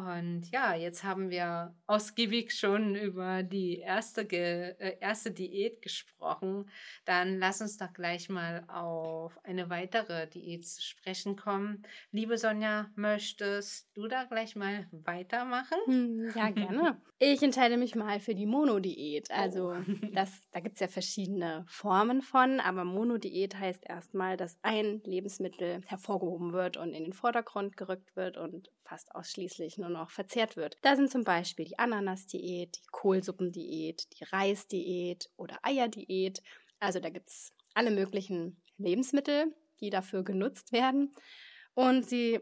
Und 0.00 0.50
ja, 0.50 0.74
jetzt 0.74 1.04
haben 1.04 1.30
wir 1.30 1.74
ausgiebig 1.86 2.52
schon 2.52 2.94
über 2.94 3.42
die 3.42 3.78
erste, 3.78 4.24
Ge 4.24 4.74
äh, 4.78 4.98
erste 5.00 5.30
Diät 5.30 5.82
gesprochen. 5.82 6.68
Dann 7.04 7.38
lass 7.38 7.60
uns 7.60 7.76
doch 7.76 7.92
gleich 7.92 8.28
mal 8.28 8.64
auf 8.68 9.38
eine 9.44 9.70
weitere 9.70 10.26
Diät 10.28 10.66
zu 10.66 10.82
sprechen 10.82 11.36
kommen. 11.36 11.82
Liebe 12.12 12.38
Sonja, 12.38 12.90
möchtest 12.96 13.88
du 13.94 14.08
da 14.08 14.24
gleich 14.24 14.56
mal 14.56 14.86
weitermachen? 14.92 15.78
Hm, 15.86 16.32
ja, 16.34 16.50
gerne. 16.50 17.00
Ich 17.22 17.42
entscheide 17.42 17.76
mich 17.76 17.94
mal 17.94 18.18
für 18.18 18.34
die 18.34 18.46
Monodiät. 18.46 19.30
Also 19.30 19.74
oh. 19.74 19.84
das, 20.14 20.48
da 20.52 20.60
gibt 20.60 20.76
es 20.76 20.80
ja 20.80 20.88
verschiedene 20.88 21.66
Formen 21.68 22.22
von, 22.22 22.60
aber 22.60 22.84
Monodiät 22.84 23.58
heißt 23.58 23.84
erstmal, 23.86 24.38
dass 24.38 24.58
ein 24.62 25.02
Lebensmittel 25.04 25.82
hervorgehoben 25.84 26.54
wird 26.54 26.78
und 26.78 26.94
in 26.94 27.04
den 27.04 27.12
Vordergrund 27.12 27.76
gerückt 27.76 28.16
wird 28.16 28.38
und 28.38 28.70
fast 28.90 29.14
ausschließlich 29.14 29.78
nur 29.78 29.88
noch 29.88 30.10
verzehrt 30.10 30.56
wird. 30.56 30.76
Da 30.82 30.96
sind 30.96 31.10
zum 31.10 31.22
Beispiel 31.22 31.64
die 31.64 31.78
Ananas-Diät, 31.78 32.76
die 32.76 32.86
Kohlsuppendiät, 32.90 34.08
die 34.18 34.24
Reisdiät 34.24 35.30
oder 35.36 35.58
Eierdiät. 35.62 36.42
Also 36.80 36.98
da 36.98 37.08
gibt 37.08 37.28
es 37.28 37.52
alle 37.72 37.92
möglichen 37.92 38.60
Lebensmittel, 38.78 39.54
die 39.80 39.90
dafür 39.90 40.24
genutzt 40.24 40.72
werden. 40.72 41.14
Und 41.74 42.08
sie 42.08 42.40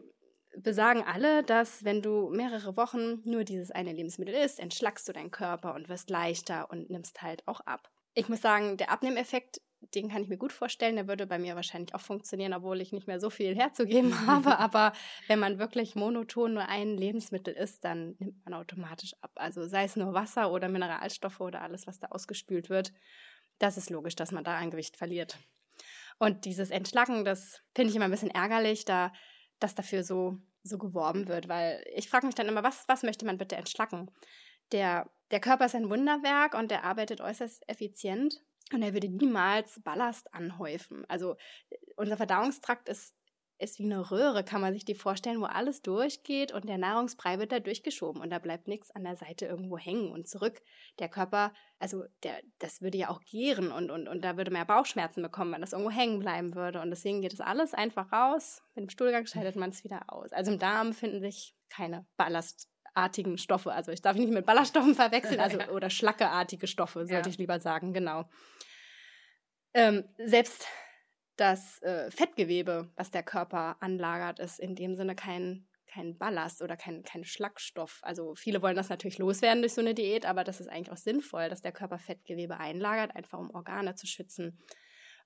besagen 0.57 1.03
alle, 1.03 1.43
dass 1.43 1.83
wenn 1.83 2.01
du 2.01 2.29
mehrere 2.29 2.75
Wochen 2.75 3.21
nur 3.23 3.43
dieses 3.43 3.69
eine 3.69 3.93
Lebensmittel 3.93 4.33
isst, 4.33 4.59
entschlackst 4.59 5.07
du 5.07 5.13
deinen 5.13 5.29
Körper 5.29 5.75
und 5.75 5.87
wirst 5.87 6.09
leichter 6.09 6.71
und 6.71 6.89
nimmst 6.89 7.21
halt 7.21 7.47
auch 7.47 7.59
ab. 7.61 7.91
Ich 8.15 8.27
muss 8.27 8.41
sagen, 8.41 8.77
der 8.77 8.89
Abnehmeffekt 8.89 9.61
den 9.95 10.09
kann 10.09 10.21
ich 10.21 10.29
mir 10.29 10.37
gut 10.37 10.53
vorstellen. 10.53 10.95
Der 10.95 11.07
würde 11.07 11.25
bei 11.27 11.39
mir 11.39 11.55
wahrscheinlich 11.55 11.95
auch 11.95 12.01
funktionieren, 12.01 12.53
obwohl 12.53 12.81
ich 12.81 12.91
nicht 12.91 13.07
mehr 13.07 13.19
so 13.19 13.29
viel 13.29 13.55
herzugeben 13.55 14.13
habe. 14.27 14.57
Aber 14.59 14.93
wenn 15.27 15.39
man 15.39 15.59
wirklich 15.59 15.95
monoton 15.95 16.53
nur 16.53 16.67
ein 16.67 16.97
Lebensmittel 16.97 17.53
isst, 17.53 17.83
dann 17.85 18.15
nimmt 18.19 18.43
man 18.45 18.53
automatisch 18.53 19.13
ab. 19.21 19.31
Also 19.35 19.67
sei 19.67 19.83
es 19.83 19.95
nur 19.95 20.13
Wasser 20.13 20.51
oder 20.51 20.69
Mineralstoffe 20.69 21.39
oder 21.41 21.61
alles, 21.61 21.87
was 21.87 21.99
da 21.99 22.07
ausgespült 22.07 22.69
wird. 22.69 22.93
Das 23.57 23.77
ist 23.77 23.89
logisch, 23.89 24.15
dass 24.15 24.31
man 24.31 24.43
da 24.43 24.55
ein 24.57 24.71
Gewicht 24.71 24.97
verliert. 24.97 25.37
Und 26.17 26.45
dieses 26.45 26.69
Entschlacken, 26.69 27.23
das 27.23 27.61
finde 27.73 27.89
ich 27.89 27.95
immer 27.95 28.05
ein 28.05 28.11
bisschen 28.11 28.31
ärgerlich, 28.31 28.85
da 28.85 29.11
dass 29.59 29.75
dafür 29.75 30.03
so, 30.03 30.37
so 30.63 30.77
geworben 30.77 31.27
wird, 31.27 31.47
weil 31.47 31.83
ich 31.95 32.09
frage 32.09 32.25
mich 32.25 32.35
dann 32.35 32.47
immer, 32.47 32.63
was, 32.63 32.87
was 32.87 33.03
möchte 33.03 33.25
man 33.25 33.37
bitte 33.37 33.55
entschlacken? 33.55 34.09
Der, 34.71 35.09
der 35.31 35.39
Körper 35.39 35.65
ist 35.65 35.75
ein 35.75 35.89
Wunderwerk 35.89 36.53
und 36.53 36.71
der 36.71 36.83
arbeitet 36.83 37.21
äußerst 37.21 37.67
effizient. 37.69 38.41
Und 38.73 38.83
er 38.83 38.93
würde 38.93 39.09
niemals 39.09 39.81
Ballast 39.81 40.33
anhäufen. 40.33 41.05
Also 41.07 41.35
unser 41.95 42.17
Verdauungstrakt 42.17 42.87
ist, 42.87 43.15
ist 43.57 43.79
wie 43.79 43.83
eine 43.83 44.09
Röhre, 44.09 44.43
kann 44.43 44.61
man 44.61 44.73
sich 44.73 44.85
die 44.85 44.95
vorstellen, 44.95 45.41
wo 45.41 45.45
alles 45.45 45.81
durchgeht 45.81 46.53
und 46.53 46.69
der 46.69 46.77
Nahrungsbrei 46.77 47.39
wird 47.39 47.51
da 47.51 47.59
durchgeschoben 47.59 48.21
und 48.21 48.29
da 48.29 48.39
bleibt 48.39 48.67
nichts 48.67 48.89
an 48.91 49.03
der 49.03 49.17
Seite 49.17 49.47
irgendwo 49.47 49.77
hängen 49.77 50.11
und 50.11 50.29
zurück. 50.29 50.61
Der 50.99 51.09
Körper, 51.09 51.51
also 51.77 52.05
der, 52.23 52.41
das 52.59 52.81
würde 52.81 52.97
ja 52.97 53.09
auch 53.09 53.21
gären 53.21 53.71
und, 53.71 53.91
und, 53.91 54.07
und 54.07 54.23
da 54.23 54.37
würde 54.37 54.51
man 54.51 54.61
ja 54.61 54.65
Bauchschmerzen 54.65 55.21
bekommen, 55.21 55.51
wenn 55.51 55.61
das 55.61 55.73
irgendwo 55.73 55.91
hängen 55.91 56.19
bleiben 56.19 56.55
würde. 56.55 56.79
Und 56.79 56.89
deswegen 56.89 57.21
geht 57.21 57.33
das 57.33 57.41
alles 57.41 57.73
einfach 57.73 58.11
raus. 58.13 58.61
Mit 58.75 58.83
dem 58.83 58.89
Stuhlgang 58.89 59.25
scheidet 59.25 59.57
man 59.57 59.71
es 59.71 59.83
wieder 59.83 60.03
aus. 60.07 60.31
Also 60.31 60.53
im 60.53 60.59
Darm 60.59 60.93
finden 60.93 61.19
sich 61.19 61.53
keine 61.69 62.05
Ballast 62.15 62.69
artigen 62.99 63.37
Stoffe. 63.37 63.71
Also 63.71 63.91
ich 63.91 64.01
darf 64.01 64.17
nicht 64.17 64.31
mit 64.31 64.45
Ballaststoffen 64.45 64.95
verwechseln, 64.95 65.39
also 65.39 65.57
oder 65.71 65.89
schlackeartige 65.89 66.67
Stoffe, 66.67 67.05
sollte 67.05 67.29
ja. 67.29 67.33
ich 67.33 67.37
lieber 67.37 67.59
sagen, 67.59 67.93
genau. 67.93 68.25
Ähm, 69.73 70.03
selbst 70.17 70.67
das 71.37 71.81
äh, 71.81 72.11
Fettgewebe, 72.11 72.91
was 72.95 73.11
der 73.11 73.23
Körper 73.23 73.77
anlagert, 73.79 74.39
ist 74.39 74.59
in 74.59 74.75
dem 74.75 74.95
Sinne 74.95 75.15
kein, 75.15 75.67
kein 75.87 76.17
Ballast 76.17 76.61
oder 76.61 76.75
kein, 76.75 77.03
kein 77.03 77.23
Schlagstoff. 77.23 77.99
Also 78.01 78.35
viele 78.35 78.61
wollen 78.61 78.75
das 78.75 78.89
natürlich 78.89 79.19
loswerden 79.19 79.61
durch 79.61 79.73
so 79.73 79.81
eine 79.81 79.93
Diät, 79.93 80.25
aber 80.25 80.43
das 80.43 80.59
ist 80.59 80.67
eigentlich 80.67 80.91
auch 80.91 80.97
sinnvoll, 80.97 81.49
dass 81.49 81.61
der 81.61 81.71
Körper 81.71 81.97
Fettgewebe 81.97 82.57
einlagert, 82.57 83.15
einfach 83.15 83.39
um 83.39 83.51
Organe 83.51 83.95
zu 83.95 84.05
schützen, 84.05 84.59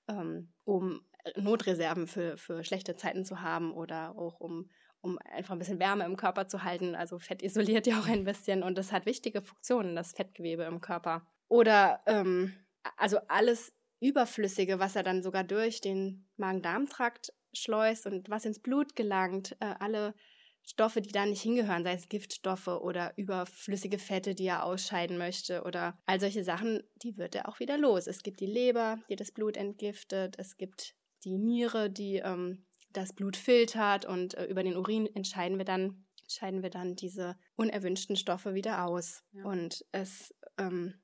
ähm, 0.08 0.52
um 0.64 1.04
Notreserven 1.36 2.06
für, 2.06 2.36
für 2.36 2.62
schlechte 2.62 2.96
Zeiten 2.96 3.24
zu 3.24 3.40
haben 3.40 3.72
oder 3.72 4.16
auch 4.16 4.38
um 4.38 4.70
um 5.04 5.18
einfach 5.18 5.52
ein 5.52 5.58
bisschen 5.58 5.78
Wärme 5.78 6.04
im 6.04 6.16
Körper 6.16 6.48
zu 6.48 6.64
halten. 6.64 6.94
Also 6.94 7.18
Fett 7.18 7.42
isoliert 7.42 7.86
ja 7.86 8.00
auch 8.00 8.08
ein 8.08 8.24
bisschen 8.24 8.62
und 8.62 8.78
das 8.78 8.92
hat 8.92 9.06
wichtige 9.06 9.42
Funktionen, 9.42 9.94
das 9.94 10.12
Fettgewebe 10.12 10.64
im 10.64 10.80
Körper. 10.80 11.26
Oder 11.48 12.00
ähm, 12.06 12.54
also 12.96 13.18
alles 13.28 13.72
Überflüssige, 14.00 14.78
was 14.78 14.96
er 14.96 15.02
dann 15.02 15.22
sogar 15.22 15.44
durch 15.44 15.80
den 15.80 16.26
Magen-Darm-Trakt 16.36 17.32
schleust 17.52 18.06
und 18.06 18.28
was 18.28 18.44
ins 18.44 18.60
Blut 18.60 18.96
gelangt, 18.96 19.56
äh, 19.60 19.74
alle 19.78 20.14
Stoffe, 20.66 21.02
die 21.02 21.12
da 21.12 21.26
nicht 21.26 21.42
hingehören, 21.42 21.84
sei 21.84 21.92
es 21.92 22.08
Giftstoffe 22.08 22.68
oder 22.68 23.12
überflüssige 23.16 23.98
Fette, 23.98 24.34
die 24.34 24.46
er 24.46 24.64
ausscheiden 24.64 25.18
möchte 25.18 25.62
oder 25.62 25.98
all 26.06 26.18
solche 26.20 26.42
Sachen, 26.42 26.82
die 26.96 27.18
wird 27.18 27.34
er 27.34 27.48
auch 27.48 27.60
wieder 27.60 27.76
los. 27.76 28.06
Es 28.06 28.22
gibt 28.22 28.40
die 28.40 28.46
Leber, 28.46 28.98
die 29.10 29.16
das 29.16 29.30
Blut 29.30 29.56
entgiftet, 29.56 30.36
es 30.38 30.56
gibt 30.56 30.94
die 31.24 31.38
Niere, 31.38 31.90
die 31.90 32.16
ähm, 32.16 32.64
das 32.94 33.12
Blut 33.12 33.36
filtert 33.36 34.06
und 34.06 34.34
äh, 34.34 34.46
über 34.46 34.62
den 34.62 34.76
Urin 34.76 35.06
entscheiden 35.14 35.58
wir 35.58 35.64
dann, 35.64 36.06
scheiden 36.28 36.62
wir 36.62 36.70
dann 36.70 36.96
diese 36.96 37.36
unerwünschten 37.56 38.16
Stoffe 38.16 38.54
wieder 38.54 38.84
aus. 38.84 39.22
Ja. 39.32 39.44
Und 39.44 39.84
es 39.92 40.34
ähm, 40.58 40.94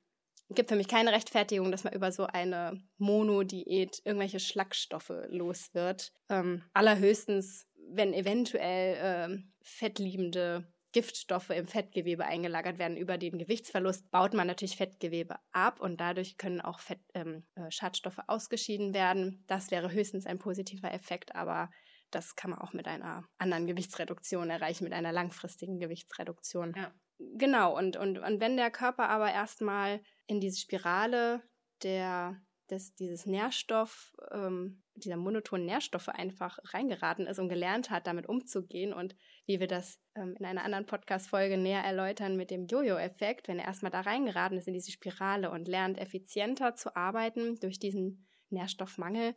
gibt 0.49 0.69
für 0.69 0.75
mich 0.75 0.87
keine 0.87 1.11
Rechtfertigung, 1.11 1.71
dass 1.71 1.83
man 1.83 1.93
über 1.93 2.11
so 2.11 2.25
eine 2.25 2.81
Monodiät 2.97 4.01
irgendwelche 4.03 4.39
Schlagstoffe 4.39 5.13
los 5.27 5.73
wird. 5.73 6.11
Ähm, 6.29 6.63
allerhöchstens, 6.73 7.67
wenn 7.89 8.13
eventuell 8.13 8.97
ähm, 9.01 9.53
fettliebende 9.61 10.65
Giftstoffe 10.91 11.49
im 11.51 11.67
Fettgewebe 11.67 12.25
eingelagert 12.25 12.77
werden 12.77 12.97
über 12.97 13.17
den 13.17 13.37
Gewichtsverlust, 13.37 14.11
baut 14.11 14.33
man 14.33 14.47
natürlich 14.47 14.75
Fettgewebe 14.75 15.35
ab 15.51 15.79
und 15.79 16.01
dadurch 16.01 16.37
können 16.37 16.61
auch 16.61 16.79
Fett, 16.79 16.99
ähm, 17.13 17.45
äh, 17.55 17.71
Schadstoffe 17.71 18.19
ausgeschieden 18.27 18.93
werden. 18.93 19.43
Das 19.47 19.71
wäre 19.71 19.91
höchstens 19.91 20.25
ein 20.25 20.39
positiver 20.39 20.91
Effekt, 20.93 21.35
aber 21.35 21.69
das 22.11 22.35
kann 22.35 22.51
man 22.51 22.59
auch 22.59 22.73
mit 22.73 22.87
einer 22.87 23.25
anderen 23.37 23.67
Gewichtsreduktion 23.67 24.49
erreichen, 24.49 24.83
mit 24.83 24.93
einer 24.93 25.13
langfristigen 25.13 25.79
Gewichtsreduktion. 25.79 26.73
Ja. 26.75 26.93
Genau, 27.35 27.77
und, 27.77 27.97
und, 27.97 28.17
und 28.17 28.39
wenn 28.39 28.57
der 28.57 28.71
Körper 28.71 29.09
aber 29.09 29.31
erstmal 29.31 30.01
in 30.27 30.39
diese 30.39 30.59
Spirale 30.59 31.41
der, 31.83 32.41
des, 32.71 32.95
dieses 32.95 33.25
Nährstoff, 33.25 34.15
ähm, 34.31 34.81
dieser 34.95 35.17
monotonen 35.17 35.65
Nährstoffe 35.65 36.09
einfach 36.09 36.57
reingeraten 36.73 37.27
ist 37.27 37.39
und 37.39 37.49
gelernt 37.49 37.89
hat, 37.89 38.07
damit 38.07 38.27
umzugehen 38.27 38.93
und 38.93 39.15
wie 39.45 39.59
wir 39.59 39.67
das 39.67 39.99
ähm, 40.15 40.35
in 40.39 40.45
einer 40.45 40.63
anderen 40.63 40.85
Podcast-Folge 40.85 41.57
näher 41.57 41.83
erläutern 41.83 42.37
mit 42.37 42.49
dem 42.49 42.65
Jojo-Effekt, 42.65 43.47
wenn 43.47 43.59
er 43.59 43.65
erstmal 43.65 43.91
da 43.91 44.01
reingeraten 44.01 44.57
ist 44.57 44.67
in 44.67 44.73
diese 44.73 44.91
Spirale 44.91 45.51
und 45.51 45.67
lernt 45.67 45.99
effizienter 45.99 46.75
zu 46.75 46.95
arbeiten 46.95 47.59
durch 47.59 47.79
diesen 47.79 48.27
Nährstoffmangel, 48.49 49.35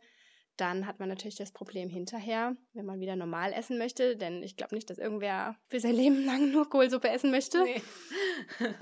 dann 0.57 0.87
hat 0.87 0.99
man 0.99 1.09
natürlich 1.09 1.35
das 1.35 1.51
Problem 1.51 1.89
hinterher, 1.89 2.55
wenn 2.73 2.85
man 2.85 2.99
wieder 2.99 3.15
normal 3.15 3.51
essen 3.51 3.77
möchte, 3.77 4.15
denn 4.15 4.41
ich 4.41 4.55
glaube 4.55 4.75
nicht, 4.75 4.89
dass 4.89 4.97
irgendwer 4.97 5.57
für 5.67 5.79
sein 5.79 5.95
Leben 5.95 6.23
lang 6.25 6.51
nur 6.51 6.69
Kohlsuppe 6.69 7.09
essen 7.09 7.31
möchte. 7.31 7.63
Nee. 7.63 7.81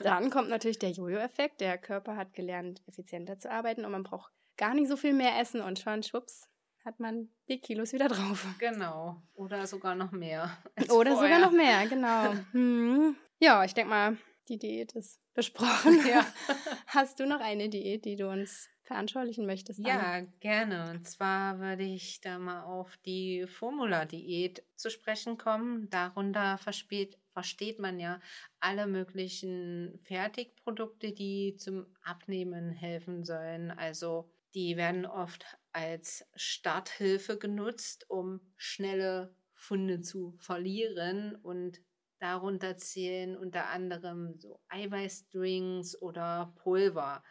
dann 0.03 0.29
kommt 0.29 0.50
natürlich 0.50 0.79
der 0.79 0.91
Jojo-Effekt. 0.91 1.62
Der 1.62 1.77
Körper 1.77 2.15
hat 2.15 2.33
gelernt, 2.33 2.81
effizienter 2.88 3.38
zu 3.38 3.50
arbeiten 3.50 3.86
und 3.86 3.91
man 3.91 4.03
braucht 4.03 4.31
gar 4.57 4.74
nicht 4.74 4.88
so 4.88 4.98
viel 4.98 5.13
mehr 5.13 5.39
essen 5.39 5.62
und 5.62 5.79
schon, 5.79 6.03
schwupps, 6.03 6.50
hat 6.86 7.00
man 7.00 7.29
die 7.48 7.60
Kilos 7.60 7.93
wieder 7.93 8.07
drauf. 8.07 8.45
Genau. 8.60 9.22
Oder 9.33 9.65
sogar 9.67 9.95
noch 9.95 10.12
mehr. 10.12 10.57
Oder 10.89 10.89
vorher. 10.89 11.15
sogar 11.15 11.39
noch 11.39 11.51
mehr, 11.51 11.88
genau. 11.88 12.33
Hm. 12.51 13.15
Ja, 13.39 13.63
ich 13.63 13.74
denke 13.74 13.89
mal, 13.89 14.17
die 14.48 14.57
Diät 14.57 14.93
ist 14.93 15.19
besprochen. 15.33 16.00
Ja. 16.07 16.25
Hast 16.88 17.19
du 17.19 17.25
noch 17.25 17.39
eine 17.39 17.69
Diät, 17.69 18.05
die 18.05 18.15
du 18.15 18.29
uns 18.29 18.69
veranschaulichen 18.83 19.45
möchtest. 19.45 19.79
Ja, 19.79 20.22
gerne. 20.39 20.91
Und 20.91 21.07
zwar 21.07 21.60
würde 21.60 21.83
ich 21.83 22.22
da 22.22 22.38
mal 22.38 22.63
auf 22.63 22.98
die 23.05 23.48
Formula-Diät 23.48 24.63
zu 24.75 24.89
sprechen 24.89 25.38
kommen. 25.38 25.89
Darunter 25.89 26.57
versteht, 26.57 27.17
versteht 27.31 27.79
man 27.79 28.00
ja 28.00 28.19
alle 28.60 28.88
möglichen 28.88 30.00
Fertigprodukte, 30.03 31.13
die 31.13 31.55
zum 31.57 31.86
Abnehmen 32.03 32.72
helfen 32.72 33.24
sollen. 33.24 33.72
Also 33.72 34.29
die 34.55 34.77
werden 34.77 35.05
oft 35.05 35.45
als 35.72 36.25
Starthilfe 36.36 37.38
genutzt, 37.38 38.10
um 38.10 38.41
schnelle 38.57 39.36
Funde 39.55 40.01
zu 40.01 40.36
verlieren 40.39 41.36
und 41.36 41.79
darunter 42.19 42.77
zählen 42.77 43.36
unter 43.36 43.69
anderem 43.69 44.39
so 44.39 44.60
Eiweißdrinks 44.69 46.01
oder 46.01 46.53
Pulver 46.57 47.24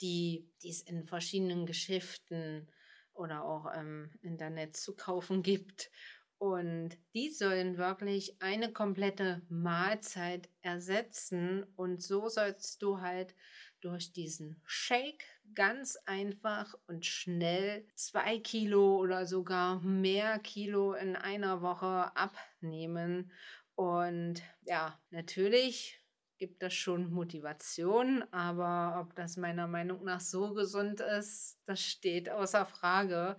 die, 0.00 0.48
die 0.62 0.70
es 0.70 0.82
in 0.82 1.04
verschiedenen 1.04 1.66
Geschäften 1.66 2.70
oder 3.14 3.44
auch 3.44 3.66
im 3.72 4.10
Internet 4.22 4.76
zu 4.76 4.94
kaufen 4.94 5.42
gibt. 5.42 5.90
Und 6.38 6.98
die 7.14 7.30
sollen 7.30 7.78
wirklich 7.78 8.40
eine 8.42 8.72
komplette 8.72 9.42
Mahlzeit 9.48 10.50
ersetzen. 10.60 11.64
Und 11.76 12.02
so 12.02 12.28
sollst 12.28 12.82
du 12.82 13.00
halt 13.00 13.34
durch 13.80 14.12
diesen 14.12 14.60
Shake 14.64 15.24
ganz 15.54 15.96
einfach 16.06 16.74
und 16.86 17.06
schnell 17.06 17.86
zwei 17.94 18.38
Kilo 18.38 18.98
oder 18.98 19.26
sogar 19.26 19.80
mehr 19.80 20.38
Kilo 20.40 20.92
in 20.94 21.16
einer 21.16 21.62
Woche 21.62 22.14
abnehmen. 22.16 23.32
Und 23.74 24.42
ja, 24.64 24.98
natürlich 25.10 26.00
gibt 26.38 26.62
das 26.62 26.74
schon 26.74 27.10
Motivation, 27.10 28.24
aber 28.30 29.00
ob 29.00 29.14
das 29.14 29.36
meiner 29.36 29.66
Meinung 29.66 30.04
nach 30.04 30.20
so 30.20 30.52
gesund 30.52 31.00
ist, 31.00 31.58
das 31.66 31.80
steht 31.80 32.28
außer 32.28 32.66
Frage. 32.66 33.36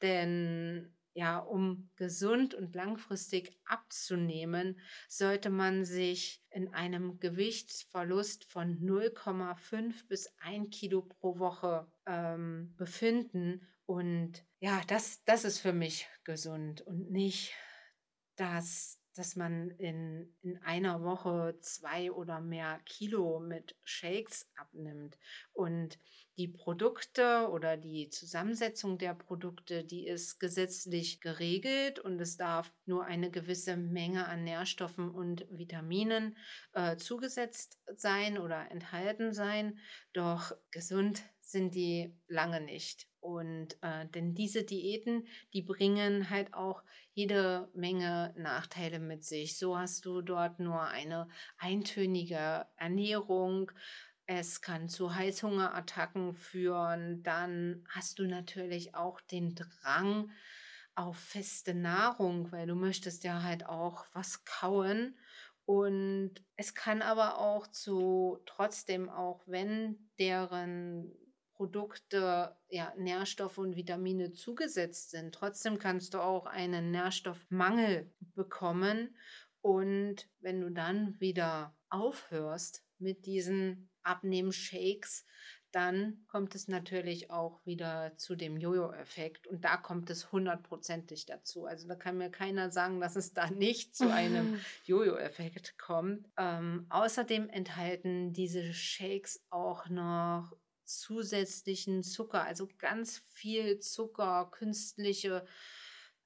Denn 0.00 0.94
ja, 1.14 1.38
um 1.38 1.90
gesund 1.96 2.54
und 2.54 2.74
langfristig 2.74 3.58
abzunehmen, 3.64 4.80
sollte 5.08 5.50
man 5.50 5.84
sich 5.84 6.42
in 6.50 6.72
einem 6.74 7.18
Gewichtsverlust 7.18 8.44
von 8.44 8.78
0,5 8.80 10.06
bis 10.08 10.32
1 10.38 10.70
Kilo 10.70 11.02
pro 11.02 11.38
Woche 11.38 11.90
ähm, 12.06 12.74
befinden. 12.76 13.66
Und 13.86 14.44
ja, 14.60 14.80
das, 14.86 15.24
das 15.24 15.44
ist 15.44 15.60
für 15.60 15.72
mich 15.72 16.08
gesund 16.24 16.82
und 16.82 17.10
nicht 17.10 17.52
das 18.36 18.97
dass 19.18 19.34
man 19.34 19.70
in, 19.72 20.32
in 20.42 20.58
einer 20.62 21.02
Woche 21.02 21.56
zwei 21.60 22.12
oder 22.12 22.40
mehr 22.40 22.80
Kilo 22.84 23.40
mit 23.40 23.76
Shakes 23.84 24.50
abnimmt. 24.56 25.18
Und 25.52 25.98
die 26.38 26.46
Produkte 26.46 27.48
oder 27.50 27.76
die 27.76 28.10
Zusammensetzung 28.10 28.96
der 28.96 29.12
Produkte, 29.14 29.82
die 29.82 30.06
ist 30.06 30.38
gesetzlich 30.38 31.20
geregelt 31.20 31.98
und 31.98 32.20
es 32.20 32.36
darf 32.36 32.72
nur 32.86 33.04
eine 33.04 33.32
gewisse 33.32 33.76
Menge 33.76 34.28
an 34.28 34.44
Nährstoffen 34.44 35.10
und 35.10 35.46
Vitaminen 35.50 36.36
äh, 36.74 36.96
zugesetzt 36.96 37.80
sein 37.96 38.38
oder 38.38 38.70
enthalten 38.70 39.32
sein. 39.32 39.80
Doch 40.12 40.52
gesund 40.70 41.24
sind 41.50 41.74
die 41.74 42.14
lange 42.26 42.60
nicht. 42.60 43.08
Und 43.20 43.76
äh, 43.82 44.06
denn 44.14 44.34
diese 44.34 44.64
Diäten, 44.64 45.26
die 45.52 45.62
bringen 45.62 46.30
halt 46.30 46.54
auch 46.54 46.82
jede 47.12 47.68
Menge 47.74 48.34
Nachteile 48.36 49.00
mit 49.00 49.24
sich. 49.24 49.58
So 49.58 49.76
hast 49.76 50.04
du 50.04 50.22
dort 50.22 50.60
nur 50.60 50.82
eine 50.82 51.28
eintönige 51.58 52.66
Ernährung. 52.76 53.72
Es 54.26 54.60
kann 54.60 54.88
zu 54.88 55.14
Heißhungerattacken 55.14 56.34
führen. 56.34 57.22
Dann 57.22 57.84
hast 57.88 58.18
du 58.18 58.26
natürlich 58.26 58.94
auch 58.94 59.20
den 59.20 59.54
Drang 59.54 60.30
auf 60.94 61.16
feste 61.16 61.74
Nahrung, 61.74 62.52
weil 62.52 62.66
du 62.66 62.74
möchtest 62.74 63.24
ja 63.24 63.42
halt 63.42 63.66
auch 63.66 64.04
was 64.12 64.44
kauen. 64.44 65.16
Und 65.64 66.34
es 66.56 66.74
kann 66.74 67.02
aber 67.02 67.38
auch 67.38 67.66
zu, 67.66 68.38
trotzdem 68.46 69.10
auch 69.10 69.42
wenn 69.46 70.10
deren 70.18 71.12
Produkte, 71.58 72.56
ja, 72.68 72.92
Nährstoffe 72.96 73.58
und 73.58 73.74
Vitamine 73.74 74.32
zugesetzt 74.32 75.10
sind. 75.10 75.34
Trotzdem 75.34 75.80
kannst 75.80 76.14
du 76.14 76.20
auch 76.20 76.46
einen 76.46 76.92
Nährstoffmangel 76.92 78.08
bekommen. 78.36 79.16
Und 79.60 80.28
wenn 80.38 80.60
du 80.60 80.70
dann 80.70 81.20
wieder 81.20 81.74
aufhörst 81.90 82.84
mit 83.00 83.26
diesen 83.26 83.90
Abnehmshakes, 84.04 85.26
dann 85.72 86.24
kommt 86.28 86.54
es 86.54 86.68
natürlich 86.68 87.32
auch 87.32 87.66
wieder 87.66 88.16
zu 88.16 88.36
dem 88.36 88.56
Jojo-Effekt 88.56 89.48
und 89.48 89.64
da 89.64 89.76
kommt 89.76 90.10
es 90.10 90.30
hundertprozentig 90.30 91.26
dazu. 91.26 91.66
Also 91.66 91.88
da 91.88 91.96
kann 91.96 92.18
mir 92.18 92.30
keiner 92.30 92.70
sagen, 92.70 93.00
dass 93.00 93.16
es 93.16 93.34
da 93.34 93.50
nicht 93.50 93.96
zu 93.96 94.12
einem 94.12 94.60
Jojo-Effekt 94.84 95.76
kommt. 95.76 96.24
Ähm, 96.36 96.86
außerdem 96.88 97.50
enthalten 97.50 98.32
diese 98.32 98.72
Shakes 98.72 99.44
auch 99.50 99.88
noch 99.88 100.56
zusätzlichen 100.88 102.02
Zucker, 102.02 102.42
also 102.42 102.68
ganz 102.78 103.18
viel 103.18 103.78
Zucker, 103.78 104.48
künstliche 104.50 105.44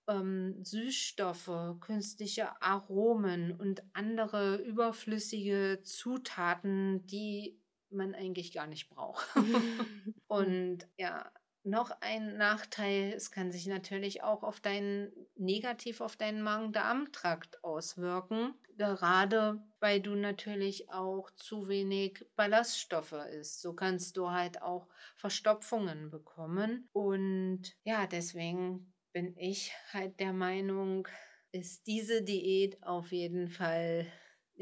ähm, 0.08 0.64
Süßstoffe, 0.64 1.76
künstliche 1.80 2.60
Aromen 2.62 3.52
und 3.52 3.82
andere 3.92 4.56
überflüssige 4.56 5.80
Zutaten, 5.82 7.06
die 7.06 7.60
man 7.90 8.14
eigentlich 8.14 8.52
gar 8.52 8.66
nicht 8.66 8.88
braucht. 8.88 9.26
und 10.28 10.86
ja, 10.96 11.30
noch 11.64 11.90
ein 12.00 12.36
Nachteil, 12.36 13.12
es 13.12 13.30
kann 13.30 13.52
sich 13.52 13.66
natürlich 13.66 14.22
auch 14.22 14.42
auf 14.42 14.60
deinen, 14.60 15.12
negativ 15.36 16.00
auf 16.00 16.16
deinen 16.16 16.42
Magen-Darm-Trakt 16.42 17.62
auswirken. 17.62 18.54
Gerade 18.76 19.62
weil 19.80 20.00
du 20.00 20.14
natürlich 20.14 20.90
auch 20.90 21.30
zu 21.32 21.68
wenig 21.68 22.24
Ballaststoffe 22.36 23.12
isst. 23.12 23.60
So 23.60 23.74
kannst 23.74 24.16
du 24.16 24.30
halt 24.30 24.62
auch 24.62 24.88
Verstopfungen 25.16 26.10
bekommen. 26.10 26.88
Und 26.92 27.74
ja, 27.84 28.06
deswegen 28.06 28.92
bin 29.12 29.36
ich 29.36 29.72
halt 29.92 30.18
der 30.20 30.32
Meinung, 30.32 31.06
ist 31.52 31.86
diese 31.86 32.22
Diät 32.22 32.82
auf 32.82 33.12
jeden 33.12 33.48
Fall 33.48 34.06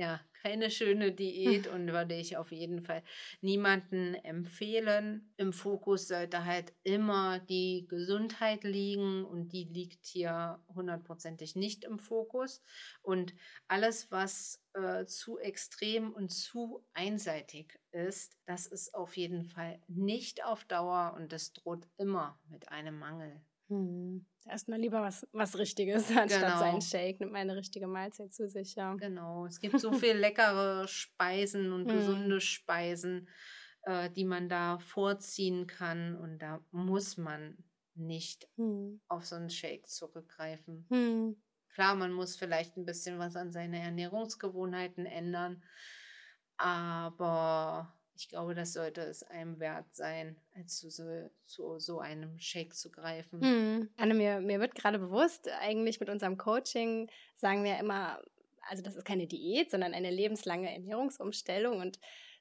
ja, 0.00 0.18
keine 0.42 0.70
schöne 0.70 1.12
Diät 1.12 1.66
und 1.66 1.86
würde 1.92 2.14
ich 2.14 2.38
auf 2.38 2.52
jeden 2.52 2.82
Fall 2.82 3.02
niemanden 3.42 4.14
empfehlen. 4.14 5.30
Im 5.36 5.52
Fokus 5.52 6.08
sollte 6.08 6.46
halt 6.46 6.72
immer 6.84 7.38
die 7.38 7.86
Gesundheit 7.86 8.64
liegen 8.64 9.26
und 9.26 9.52
die 9.52 9.64
liegt 9.64 10.06
hier 10.06 10.58
hundertprozentig 10.74 11.54
nicht 11.54 11.84
im 11.84 11.98
Fokus. 11.98 12.62
Und 13.02 13.34
alles, 13.68 14.10
was 14.10 14.64
äh, 14.72 15.04
zu 15.04 15.38
extrem 15.38 16.14
und 16.14 16.30
zu 16.30 16.82
einseitig 16.94 17.78
ist, 17.92 18.38
das 18.46 18.66
ist 18.66 18.94
auf 18.94 19.18
jeden 19.18 19.44
Fall 19.44 19.82
nicht 19.86 20.42
auf 20.42 20.64
Dauer 20.64 21.12
und 21.14 21.30
das 21.30 21.52
droht 21.52 21.86
immer 21.98 22.40
mit 22.48 22.70
einem 22.70 22.98
Mangel. 22.98 23.42
Hm. 23.70 24.26
Erstmal 24.46 24.80
lieber 24.80 25.00
was, 25.00 25.26
was 25.32 25.56
Richtiges, 25.56 26.10
anstatt 26.16 26.28
genau. 26.28 26.58
seinen 26.58 26.82
Shake. 26.82 27.20
Nimmt 27.20 27.32
meine 27.32 27.56
richtige 27.56 27.86
Mahlzeit 27.86 28.32
zu 28.32 28.48
sich, 28.48 28.74
ja. 28.74 28.94
Genau. 28.94 29.46
Es 29.46 29.60
gibt 29.60 29.80
so 29.80 29.92
viele 29.92 30.14
leckere 30.18 30.86
Speisen 30.88 31.72
und 31.72 31.88
hm. 31.88 31.96
gesunde 31.96 32.40
Speisen, 32.40 33.28
äh, 33.82 34.10
die 34.10 34.24
man 34.24 34.48
da 34.48 34.78
vorziehen 34.78 35.66
kann. 35.66 36.16
Und 36.16 36.40
da 36.40 36.64
muss 36.72 37.16
man 37.16 37.56
nicht 37.94 38.48
hm. 38.56 39.00
auf 39.08 39.24
so 39.24 39.36
einen 39.36 39.50
Shake 39.50 39.88
zurückgreifen. 39.88 40.86
Hm. 40.90 41.40
Klar, 41.68 41.94
man 41.94 42.12
muss 42.12 42.36
vielleicht 42.36 42.76
ein 42.76 42.84
bisschen 42.84 43.18
was 43.20 43.36
an 43.36 43.52
seine 43.52 43.80
Ernährungsgewohnheiten 43.80 45.06
ändern. 45.06 45.62
Aber 46.56 47.94
ich 48.20 48.28
glaube, 48.28 48.54
das 48.54 48.74
sollte 48.74 49.00
es 49.00 49.22
einem 49.22 49.58
wert 49.60 49.86
sein, 49.94 50.36
zu 50.66 50.90
so, 50.90 51.30
zu 51.46 51.78
so 51.78 52.00
einem 52.00 52.38
Shake 52.38 52.74
zu 52.74 52.90
greifen. 52.90 53.40
Mhm. 53.40 53.88
Anne, 53.96 54.12
mir, 54.12 54.40
mir 54.40 54.60
wird 54.60 54.74
gerade 54.74 54.98
bewusst, 54.98 55.48
eigentlich 55.60 56.00
mit 56.00 56.10
unserem 56.10 56.36
Coaching 56.36 57.10
sagen 57.34 57.64
wir 57.64 57.78
immer, 57.78 58.22
also 58.68 58.82
das 58.82 58.96
ist 58.96 59.06
keine 59.06 59.26
Diät, 59.26 59.70
sondern 59.70 59.94
eine 59.94 60.10
lebenslange 60.10 60.70
Ernährungsumstellung 60.70 61.80
und 61.80 61.98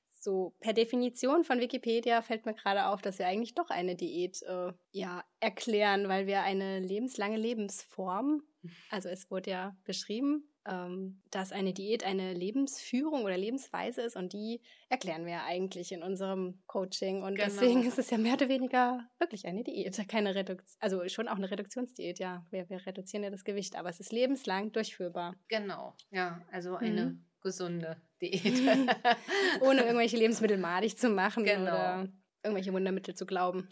so 0.10 0.54
per 0.60 0.74
Definition 0.74 1.46
von 1.46 1.62
Wikipedia 1.62 2.22
fällt 2.22 2.46
mir 2.46 2.54
gerade 2.54 2.88
auf, 2.88 3.02
dass 3.02 3.18
wir 3.18 3.28
eigentlich 3.28 3.56
doch 3.56 3.70
eine 3.70 3.96
Diät 3.96 4.42
äh, 4.42 4.74
ja, 4.92 5.24
erklären, 5.40 6.10
weil 6.10 6.28
wir 6.28 6.42
eine 6.42 6.80
lebenslange 6.80 7.38
Lebensform, 7.38 8.44
also 8.92 9.08
es 9.08 9.32
wurde 9.32 9.52
ja 9.52 9.78
beschrieben, 9.86 10.49
ähm, 10.66 11.22
dass 11.32 11.52
eine 11.52 11.74
Diät 11.74 12.04
eine 12.04 12.34
Lebensführung 12.34 13.24
oder 13.24 13.38
Lebensweise 13.38 14.02
ist 14.02 14.16
und 14.16 14.34
die 14.34 14.62
erklären 14.90 15.26
wir 15.26 15.34
ja 15.34 15.46
eigentlich 15.46 15.92
in 15.92 16.04
unserem 16.04 16.62
Coaching 16.68 17.24
und 17.24 17.36
genau. 17.36 17.46
deswegen 17.46 17.84
ist 17.84 17.98
es 17.98 18.10
ja 18.10 18.18
mehr 18.18 18.34
oder 18.34 18.50
weniger 18.50 19.08
wirklich 19.20 19.46
eine 19.46 19.64
Diät, 19.64 20.08
keine 20.08 20.36
Reduktion, 20.36 20.78
also 20.80 21.08
schon 21.08 21.28
auch 21.28 21.38
eine 21.38 21.50
Reduktionsdiät, 21.50 22.20
ja, 22.20 22.46
wir, 22.50 22.70
wir 22.70 22.86
reduzieren 22.86 23.24
ja 23.24 23.30
das 23.30 23.44
Gewicht, 23.44 23.76
aber 23.76 23.90
es 23.90 24.00
ist 24.00 24.12
lebenslang 24.12 24.72
durchführbar. 24.72 25.36
Genau, 25.48 25.96
ja, 26.12 26.42
also 26.52 26.76
eine 26.76 27.06
mhm. 27.06 27.26
gesunde 27.42 28.02
Diät. 28.22 28.44
Ohne 29.62 29.82
irgendwelche 29.82 30.18
Lebensmittel 30.18 30.58
madig 30.58 30.98
zu 30.98 31.10
machen 31.10 31.44
genau. 31.46 31.62
oder 31.72 32.10
irgendwelche 32.44 32.74
Wundermittel 32.74 33.16
zu 33.16 33.26
glauben. 33.26 33.70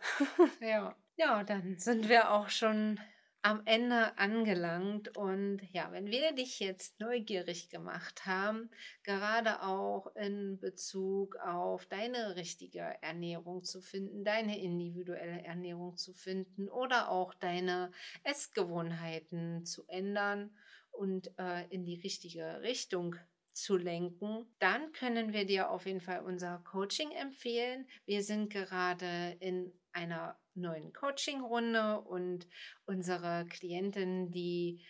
ja. 0.62 0.96
Ja, 1.20 1.44
dann 1.44 1.80
sind 1.80 2.10
wir 2.10 2.32
auch 2.32 2.50
schon 2.50 3.00
am 3.42 3.62
Ende 3.66 4.18
angelangt. 4.18 5.18
Und 5.18 5.62
ja, 5.72 5.92
wenn 5.92 6.08
wir 6.08 6.34
dich 6.34 6.60
jetzt 6.60 7.00
neugierig 7.00 7.70
gemacht 7.70 8.26
haben, 8.26 8.70
gerade 9.04 9.62
auch 9.62 10.16
in 10.16 10.60
Bezug 10.60 11.36
auf 11.38 11.86
deine 11.86 12.36
richtige 12.36 12.96
Ernährung 13.02 13.64
zu 13.64 13.82
finden, 13.82 14.24
deine 14.24 14.60
individuelle 14.60 15.44
Ernährung 15.44 15.98
zu 15.98 16.14
finden 16.14 16.70
oder 16.70 17.10
auch 17.10 17.34
deine 17.34 17.92
Essgewohnheiten 18.24 19.66
zu 19.66 19.88
ändern 19.88 20.52
und 20.92 21.32
äh, 21.38 21.68
in 21.70 21.86
die 21.86 22.02
richtige 22.02 22.62
Richtung 22.62 23.16
zu 23.54 23.76
lenken, 23.76 24.46
dann 24.60 24.92
können 24.92 25.34
wir 25.34 25.46
dir 25.46 25.72
auf 25.72 25.88
jeden 25.88 26.02
Fall 26.02 26.22
unser 26.22 26.60
Coaching 26.60 27.12
empfehlen. 27.12 27.88
Wir 28.06 28.22
sind 28.22 28.52
gerade 28.52 29.36
in 29.40 29.74
einer 29.98 30.40
neuen 30.54 30.94
Coaching-Runde 30.94 32.02
und 32.02 32.48
unsere 32.86 33.46
Klientin, 33.50 34.32
die 34.32 34.86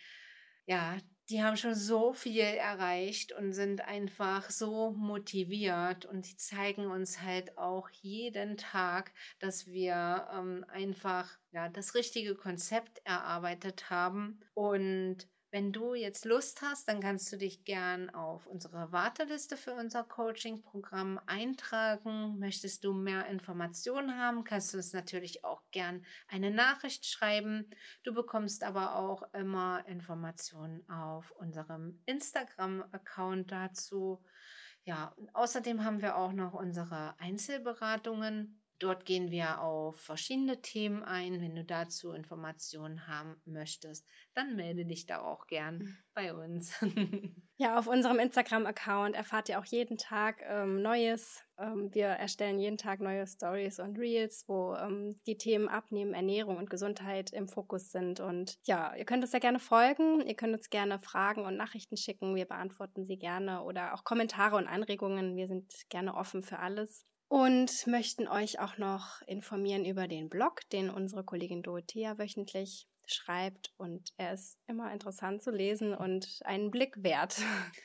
ja 0.66 0.98
die 1.30 1.42
haben 1.42 1.56
schon 1.58 1.74
so 1.74 2.14
viel 2.14 2.40
erreicht 2.40 3.32
und 3.32 3.52
sind 3.52 3.82
einfach 3.82 4.48
so 4.48 4.92
motiviert 4.92 6.06
und 6.06 6.26
die 6.26 6.36
zeigen 6.36 6.86
uns 6.86 7.20
halt 7.20 7.58
auch 7.58 7.90
jeden 7.90 8.56
Tag, 8.56 9.12
dass 9.38 9.66
wir 9.66 10.26
ähm, 10.34 10.64
einfach 10.68 11.30
ja 11.50 11.68
das 11.68 11.94
richtige 11.94 12.34
Konzept 12.34 13.02
erarbeitet 13.04 13.90
haben 13.90 14.40
und 14.54 15.28
wenn 15.58 15.72
du 15.72 15.94
jetzt 15.94 16.24
Lust 16.24 16.62
hast, 16.62 16.86
dann 16.86 17.00
kannst 17.00 17.32
du 17.32 17.36
dich 17.36 17.64
gern 17.64 18.10
auf 18.10 18.46
unsere 18.46 18.92
Warteliste 18.92 19.56
für 19.56 19.74
unser 19.74 20.04
Coaching-Programm 20.04 21.18
eintragen. 21.26 22.38
Möchtest 22.38 22.84
du 22.84 22.92
mehr 22.92 23.26
Informationen 23.26 24.16
haben, 24.16 24.44
kannst 24.44 24.72
du 24.72 24.76
uns 24.76 24.92
natürlich 24.92 25.44
auch 25.44 25.60
gern 25.72 26.06
eine 26.28 26.52
Nachricht 26.52 27.06
schreiben. 27.06 27.68
Du 28.04 28.14
bekommst 28.14 28.62
aber 28.62 28.94
auch 28.94 29.34
immer 29.34 29.84
Informationen 29.88 30.88
auf 30.88 31.32
unserem 31.32 32.00
Instagram-Account 32.06 33.50
dazu. 33.50 34.22
Ja, 34.84 35.12
außerdem 35.32 35.84
haben 35.84 36.02
wir 36.02 36.18
auch 36.18 36.32
noch 36.32 36.52
unsere 36.54 37.18
Einzelberatungen 37.18 38.62
Dort 38.78 39.04
gehen 39.04 39.32
wir 39.32 39.60
auf 39.60 40.00
verschiedene 40.00 40.62
Themen 40.62 41.02
ein. 41.02 41.40
Wenn 41.40 41.56
du 41.56 41.64
dazu 41.64 42.12
Informationen 42.12 43.08
haben 43.08 43.40
möchtest, 43.44 44.06
dann 44.34 44.54
melde 44.54 44.84
dich 44.84 45.06
da 45.06 45.20
auch 45.20 45.48
gern 45.48 45.78
mhm. 45.78 45.96
bei 46.14 46.32
uns. 46.32 46.72
ja, 47.56 47.76
auf 47.76 47.88
unserem 47.88 48.20
Instagram-Account 48.20 49.16
erfahrt 49.16 49.48
ihr 49.48 49.58
auch 49.58 49.64
jeden 49.64 49.98
Tag 49.98 50.42
ähm, 50.48 50.80
Neues. 50.80 51.42
Ähm, 51.58 51.92
wir 51.92 52.06
erstellen 52.06 52.60
jeden 52.60 52.78
Tag 52.78 53.00
neue 53.00 53.26
Stories 53.26 53.80
und 53.80 53.98
Reels, 53.98 54.44
wo 54.46 54.76
ähm, 54.76 55.20
die 55.26 55.36
Themen 55.36 55.68
Abnehmen, 55.68 56.14
Ernährung 56.14 56.56
und 56.56 56.70
Gesundheit 56.70 57.32
im 57.32 57.48
Fokus 57.48 57.90
sind. 57.90 58.20
Und 58.20 58.58
ja, 58.64 58.94
ihr 58.94 59.04
könnt 59.04 59.24
uns 59.24 59.32
ja 59.32 59.40
gerne 59.40 59.58
folgen. 59.58 60.24
Ihr 60.24 60.36
könnt 60.36 60.54
uns 60.54 60.70
gerne 60.70 61.00
Fragen 61.00 61.44
und 61.44 61.56
Nachrichten 61.56 61.96
schicken. 61.96 62.36
Wir 62.36 62.44
beantworten 62.44 63.06
sie 63.06 63.18
gerne 63.18 63.64
oder 63.64 63.94
auch 63.94 64.04
Kommentare 64.04 64.54
und 64.54 64.68
Anregungen. 64.68 65.34
Wir 65.34 65.48
sind 65.48 65.72
gerne 65.88 66.14
offen 66.14 66.44
für 66.44 66.60
alles 66.60 67.04
und 67.28 67.86
möchten 67.86 68.26
euch 68.26 68.58
auch 68.58 68.78
noch 68.78 69.22
informieren 69.22 69.84
über 69.84 70.08
den 70.08 70.28
Blog, 70.28 70.68
den 70.70 70.90
unsere 70.90 71.24
Kollegin 71.24 71.62
Dorothea 71.62 72.18
wöchentlich 72.18 72.88
schreibt 73.06 73.72
und 73.76 74.12
er 74.16 74.34
ist 74.34 74.58
immer 74.66 74.92
interessant 74.92 75.42
zu 75.42 75.50
lesen 75.50 75.94
und 75.94 76.40
einen 76.44 76.70
Blick 76.70 77.02
wert. 77.02 77.36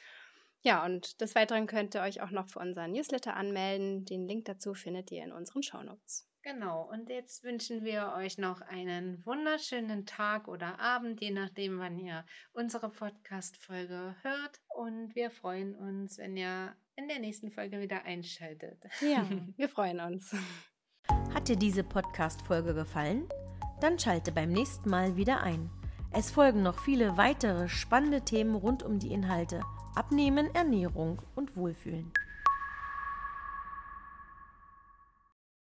Ja, 0.65 0.85
und 0.85 1.19
des 1.19 1.35
Weiteren 1.35 1.67
könnt 1.67 1.93
ihr 1.93 1.99
euch 1.99 2.21
auch 2.21 2.31
noch 2.31 2.47
für 2.47 2.59
unseren 2.59 2.93
Newsletter 2.93 3.35
anmelden. 3.35 4.05
Den 4.05 4.25
Link 4.25 4.45
dazu 4.45 4.73
findet 4.73 5.11
ihr 5.11 5.21
in 5.21 5.33
unseren 5.33 5.61
Shownotes. 5.61 6.25
Genau, 6.43 6.89
und 6.91 7.09
jetzt 7.09 7.45
wünschen 7.45 7.85
wir 7.85 8.15
euch 8.17 8.37
noch 8.37 8.59
einen 8.59 9.25
wunderschönen 9.25 10.05
Tag 10.05 10.49
oder 10.49 10.77
Abend, 10.77 11.21
je 11.21 11.31
nachdem, 11.31 11.79
wann 11.79 11.97
ihr 11.97 12.25
unsere 12.51 12.89
Podcast-Folge 12.89 14.13
hört. 14.21 14.59
Und 14.75 15.15
wir 15.15 15.31
freuen 15.31 15.73
uns, 15.73 16.17
wenn 16.17 16.35
ihr 16.35 16.75
in 16.97 17.07
der 17.07 17.19
nächsten 17.19 17.49
Folge 17.49 17.79
wieder 17.79 18.03
einschaltet. 18.03 18.83
Ja, 18.99 19.25
wir 19.55 19.69
freuen 19.69 20.01
uns. 20.01 20.35
Hat 21.33 21.47
dir 21.47 21.55
diese 21.55 21.85
Podcast-Folge 21.85 22.73
gefallen? 22.73 23.29
Dann 23.79 23.97
schalte 23.97 24.33
beim 24.33 24.51
nächsten 24.51 24.89
Mal 24.89 25.15
wieder 25.15 25.43
ein. 25.43 25.69
Es 26.11 26.29
folgen 26.29 26.61
noch 26.61 26.79
viele 26.79 27.15
weitere 27.15 27.69
spannende 27.69 28.19
Themen 28.19 28.55
rund 28.55 28.83
um 28.83 28.99
die 28.99 29.13
Inhalte 29.13 29.61
Abnehmen, 29.95 30.53
Ernährung 30.53 31.21
und 31.35 31.55
Wohlfühlen. 31.55 32.11